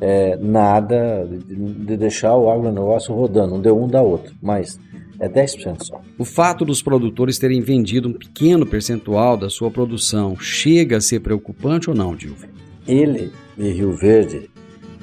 é, 0.00 0.36
nada, 0.36 1.26
de, 1.26 1.54
de 1.54 1.96
deixar 1.96 2.36
o 2.36 2.50
agronegócio 2.50 3.14
rodando, 3.14 3.54
um 3.54 3.60
deu 3.60 3.80
um 3.80 3.86
da 3.86 4.02
outro, 4.02 4.34
mas 4.42 4.78
é 5.18 5.28
10% 5.28 5.84
só. 5.84 6.00
O 6.18 6.24
fato 6.24 6.64
dos 6.64 6.82
produtores 6.82 7.38
terem 7.38 7.60
vendido 7.60 8.08
um 8.08 8.12
pequeno 8.12 8.66
percentual 8.66 9.36
da 9.36 9.48
sua 9.48 9.70
produção 9.70 10.36
chega 10.36 10.96
a 10.96 11.00
ser 11.00 11.20
preocupante 11.20 11.88
ou 11.88 11.94
não, 11.94 12.16
Dilvio? 12.16 12.48
Ele 12.86 13.30
e 13.56 13.70
Rio 13.70 13.92
Verde 13.92 14.50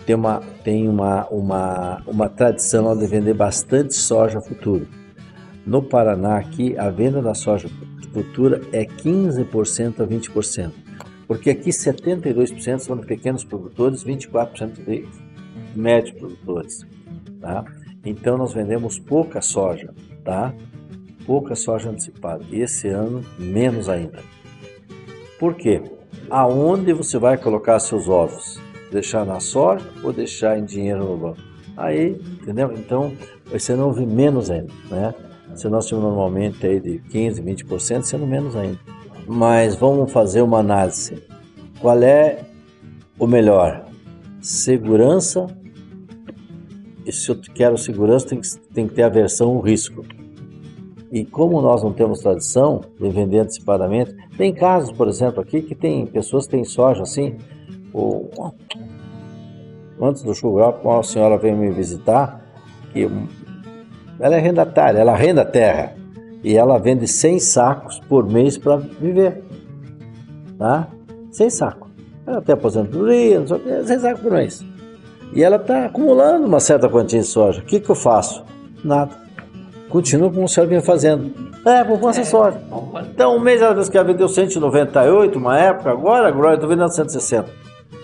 tem 0.05 0.15
uma, 0.15 0.41
tem 0.63 0.89
uma, 0.89 1.25
uma, 1.27 2.01
uma 2.05 2.27
tradição 2.27 2.97
de 2.97 3.07
vender 3.07 3.33
bastante 3.33 3.95
soja 3.95 4.41
futuro. 4.41 4.85
No 5.65 5.81
Paraná, 5.81 6.37
aqui, 6.37 6.77
a 6.77 6.89
venda 6.89 7.21
da 7.21 7.33
soja 7.33 7.69
futura 8.11 8.59
é 8.73 8.85
15% 8.85 10.01
a 10.01 10.07
20%, 10.07 10.71
porque 11.29 11.51
aqui 11.51 11.69
72% 11.69 12.79
são 12.79 12.97
de 12.97 13.05
pequenos 13.05 13.43
produtores, 13.43 14.03
24% 14.03 14.83
de 14.83 15.07
médios 15.75 16.17
produtores. 16.17 16.87
Tá? 17.39 17.63
Então 18.03 18.35
nós 18.35 18.51
vendemos 18.51 18.97
pouca 18.97 19.39
soja, 19.39 19.93
tá? 20.25 20.51
Pouca 21.27 21.53
soja 21.53 21.91
antecipada. 21.91 22.43
E 22.49 22.61
esse 22.61 22.87
ano, 22.87 23.23
menos 23.37 23.87
ainda. 23.87 24.23
Por 25.39 25.53
quê? 25.53 25.83
Aonde 26.31 26.93
você 26.93 27.19
vai 27.19 27.37
colocar 27.37 27.79
seus 27.79 28.09
ovos? 28.09 28.59
Deixar 28.91 29.23
na 29.23 29.39
soja 29.39 29.85
ou 30.03 30.11
deixar 30.11 30.57
em 30.57 30.65
dinheiro 30.65 31.05
no 31.05 31.15
banco? 31.15 31.41
Aí, 31.77 32.19
entendeu? 32.41 32.73
Então, 32.73 33.13
esse 33.53 33.71
ano 33.71 33.85
houve 33.85 34.03
menos 34.03 34.49
ainda, 34.49 34.73
né? 34.89 35.13
Se 35.53 35.69
nós 35.69 35.87
temos 35.87 36.03
normalmente 36.03 36.65
aí 36.65 36.79
de 36.79 36.97
15, 36.97 37.39
20%, 37.39 38.01
sendo 38.01 38.25
menos 38.25 38.55
ainda. 38.55 38.79
Mas 39.31 39.75
vamos 39.75 40.11
fazer 40.11 40.41
uma 40.41 40.57
análise. 40.57 41.21
Qual 41.79 42.01
é 42.01 42.39
o 43.19 43.27
melhor? 43.27 43.85
Segurança. 44.41 45.45
E 47.05 47.11
se 47.11 47.29
eu 47.29 47.39
quero 47.53 47.77
segurança, 47.77 48.29
tem 48.29 48.41
que, 48.41 48.57
tem 48.73 48.87
que 48.87 48.95
ter 48.95 49.03
aversão 49.03 49.49
ao 49.49 49.59
risco. 49.59 50.03
E 51.11 51.23
como 51.23 51.61
nós 51.61 51.83
não 51.83 51.93
temos 51.93 52.21
tradição 52.21 52.81
de 52.99 53.07
vender 53.11 53.41
antecipadamente, 53.41 54.15
tem 54.35 54.51
casos, 54.51 54.91
por 54.91 55.07
exemplo, 55.07 55.41
aqui 55.41 55.61
que 55.61 55.75
tem 55.75 56.07
pessoas 56.07 56.45
que 56.45 56.53
têm 56.53 56.63
soja 56.63 57.03
assim. 57.03 57.37
O, 57.93 58.27
antes 60.01 60.23
do 60.23 60.33
churrasco, 60.33 60.87
uma 60.87 61.03
senhora 61.03 61.37
veio 61.37 61.55
me 61.55 61.69
visitar 61.69 62.43
que 62.91 63.07
ela 64.19 64.35
é 64.35 64.39
rendatária, 64.39 64.97
ela 64.97 65.15
renda 65.15 65.45
terra 65.45 65.99
e 66.43 66.55
ela 66.57 66.77
vende 66.77 67.07
100 67.07 67.39
sacos 67.39 67.99
por 68.07 68.29
mês 68.29 68.57
para 68.57 68.77
viver. 68.77 69.43
Tá? 70.57 70.87
100 71.31 71.49
sacos. 71.49 71.89
Ela 72.25 72.41
tem 72.41 72.53
aposentadoria, 72.53 73.39
não 73.39 73.47
sei 73.47 73.57
o 73.57 73.59
que, 73.59 73.83
100 73.83 73.99
sacos 73.99 74.21
por 74.21 74.31
mês. 74.31 74.65
E 75.33 75.43
ela 75.43 75.57
está 75.57 75.85
acumulando 75.85 76.47
uma 76.47 76.59
certa 76.59 76.89
quantia 76.89 77.19
de 77.19 77.27
soja. 77.27 77.61
O 77.61 77.65
que, 77.65 77.79
que 77.79 77.89
eu 77.89 77.95
faço? 77.95 78.43
Nada. 78.83 79.11
Continuo 79.89 80.31
como 80.31 80.45
o 80.45 80.47
senhor 80.47 80.67
vinha 80.67 80.81
fazendo. 80.81 81.31
É, 81.65 81.83
por 81.83 81.99
conta 81.99 82.21
é, 82.21 82.23
soja. 82.23 82.59
Então, 83.11 83.35
um 83.35 83.39
mês 83.39 83.61
ela 83.61 83.75
disse 83.75 83.91
que 83.91 83.97
ela 83.97 84.07
vendeu 84.07 84.29
198, 84.29 85.37
uma 85.37 85.57
época, 85.57 85.91
agora, 85.91 86.27
agora 86.27 86.51
eu 86.51 86.55
estou 86.55 86.69
vendendo 86.69 86.93
160. 86.93 87.49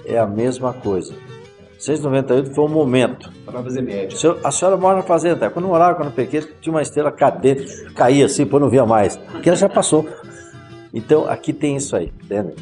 É 0.06 0.20
a 0.20 0.28
mesma 0.28 0.74
coisa. 0.74 1.14
698 1.80 2.54
foi 2.54 2.66
um 2.66 2.70
momento. 2.70 3.32
Para 3.46 3.62
fazer 3.62 3.82
média. 3.82 4.18
A 4.44 4.52
senhora 4.52 4.78
mora 4.78 4.98
na 4.98 5.04
fazenda. 5.04 5.50
Quando 5.50 5.66
eu 5.66 5.70
morava 5.70 5.96
quando 5.96 6.12
pequeno, 6.12 6.48
tinha 6.62 6.74
uma 6.74 6.82
estrela 6.82 7.12
cadente, 7.12 7.66
caía 7.94 8.26
assim, 8.26 8.44
depois 8.44 8.62
não 8.62 8.70
via 8.70 8.86
mais. 8.86 9.18
Porque 9.18 9.50
ela 9.50 9.58
já 9.58 9.70
passou. 9.70 10.08
Então, 10.94 11.30
aqui 11.30 11.52
tem 11.52 11.76
isso 11.76 11.96
aí, 11.96 12.12
entende? 12.24 12.54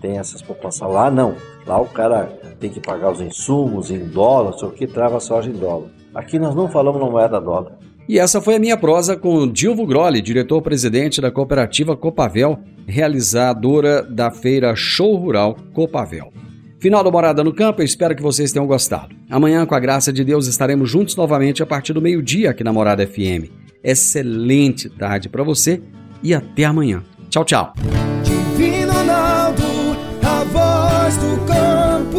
Tem 0.00 0.18
essas 0.18 0.40
poupanças. 0.42 0.80
Lá 0.88 1.10
não. 1.10 1.34
Lá 1.66 1.80
o 1.80 1.86
cara 1.86 2.26
tem 2.58 2.70
que 2.70 2.80
pagar 2.80 3.12
os 3.12 3.20
insumos 3.20 3.90
em 3.90 4.06
dólar, 4.06 4.52
sei 4.54 4.68
o 4.68 4.72
que, 4.72 4.86
trava 4.86 5.16
a 5.16 5.20
soja 5.20 5.50
em 5.50 5.52
dólar. 5.52 5.88
Aqui 6.14 6.38
nós 6.38 6.54
não 6.54 6.68
falamos 6.68 7.00
na 7.00 7.10
moeda 7.10 7.40
dólar. 7.40 7.72
E 8.08 8.18
essa 8.18 8.40
foi 8.40 8.56
a 8.56 8.58
minha 8.58 8.76
prosa 8.76 9.16
com 9.16 9.46
Dilvo 9.46 9.86
Grolli, 9.86 10.20
diretor-presidente 10.20 11.20
da 11.20 11.30
cooperativa 11.30 11.96
Copavel, 11.96 12.58
realizadora 12.86 14.02
da 14.02 14.30
feira 14.30 14.74
Show 14.74 15.16
Rural 15.16 15.56
Copavel. 15.72 16.32
Final 16.82 17.04
do 17.04 17.12
Morada 17.12 17.44
no 17.44 17.54
Campo, 17.54 17.80
eu 17.80 17.84
espero 17.84 18.12
que 18.12 18.20
vocês 18.20 18.50
tenham 18.50 18.66
gostado. 18.66 19.14
Amanhã, 19.30 19.64
com 19.64 19.72
a 19.72 19.78
graça 19.78 20.12
de 20.12 20.24
Deus, 20.24 20.48
estaremos 20.48 20.90
juntos 20.90 21.14
novamente 21.14 21.62
a 21.62 21.66
partir 21.66 21.92
do 21.92 22.02
meio-dia 22.02 22.50
aqui 22.50 22.64
na 22.64 22.72
Morada 22.72 23.06
FM. 23.06 23.52
Excelente 23.84 24.90
tarde 24.90 25.28
para 25.28 25.44
você 25.44 25.80
e 26.24 26.34
até 26.34 26.64
amanhã. 26.64 27.04
Tchau, 27.30 27.44
tchau. 27.44 27.72
Divino 28.24 28.92
Ronaldo, 28.92 29.62
a 30.24 30.42
voz 30.42 31.16
do 31.18 31.46
campo. 31.46 32.18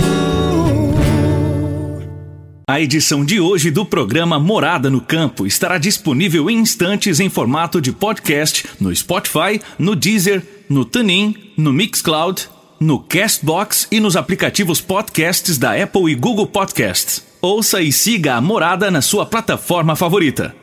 A 2.66 2.80
edição 2.80 3.26
de 3.26 3.42
hoje 3.42 3.70
do 3.70 3.86
programa 3.86 4.40
Morada 4.40 4.90
no 4.90 5.02
Campo 5.02 5.46
estará 5.46 5.78
disponível 5.78 6.50
em 6.50 6.60
instantes 6.60 7.20
em 7.20 7.28
formato 7.28 7.82
de 7.82 7.92
podcast 7.92 8.66
no 8.80 8.96
Spotify, 8.96 9.60
no 9.78 9.94
Deezer, 9.94 10.42
no 10.70 10.86
TuneIn, 10.86 11.36
no 11.58 11.74
Mixcloud 11.74 12.53
no 12.84 13.00
Castbox 13.00 13.88
e 13.90 14.00
nos 14.02 14.18
aplicativos 14.18 14.82
podcasts 14.82 15.58
da 15.58 15.82
Apple 15.82 16.12
e 16.12 16.16
Google 16.16 16.48
Podcasts. 16.48 17.24
Ouça 17.42 17.82
e 17.82 17.94
siga 17.94 18.36
a 18.36 18.42
Morada 18.42 18.92
na 18.92 19.02
sua 19.02 19.26
plataforma 19.26 19.96
favorita. 19.96 20.54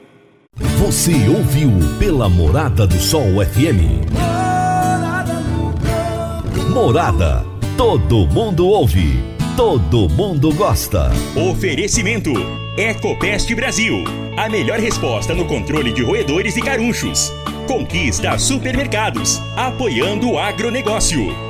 Você 0.78 1.12
ouviu 1.28 1.70
pela 1.98 2.28
Morada 2.28 2.86
do 2.86 3.00
Sol 3.00 3.22
FM. 3.42 4.04
Morada. 6.68 7.44
Todo 7.76 8.26
mundo 8.26 8.66
ouve. 8.66 9.18
Todo 9.56 10.08
mundo 10.10 10.52
gosta. 10.54 11.10
Oferecimento: 11.50 12.32
Ecopest 12.76 13.54
Brasil. 13.54 14.04
A 14.36 14.46
melhor 14.48 14.78
resposta 14.78 15.34
no 15.34 15.46
controle 15.46 15.90
de 15.90 16.02
roedores 16.02 16.56
e 16.56 16.60
carunchos. 16.60 17.32
Conquista 17.66 18.38
supermercados. 18.38 19.40
Apoiando 19.56 20.32
o 20.32 20.38
agronegócio. 20.38 21.49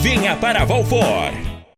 Venha 0.00 0.36
para 0.36 0.64
Valfor. 0.64 1.47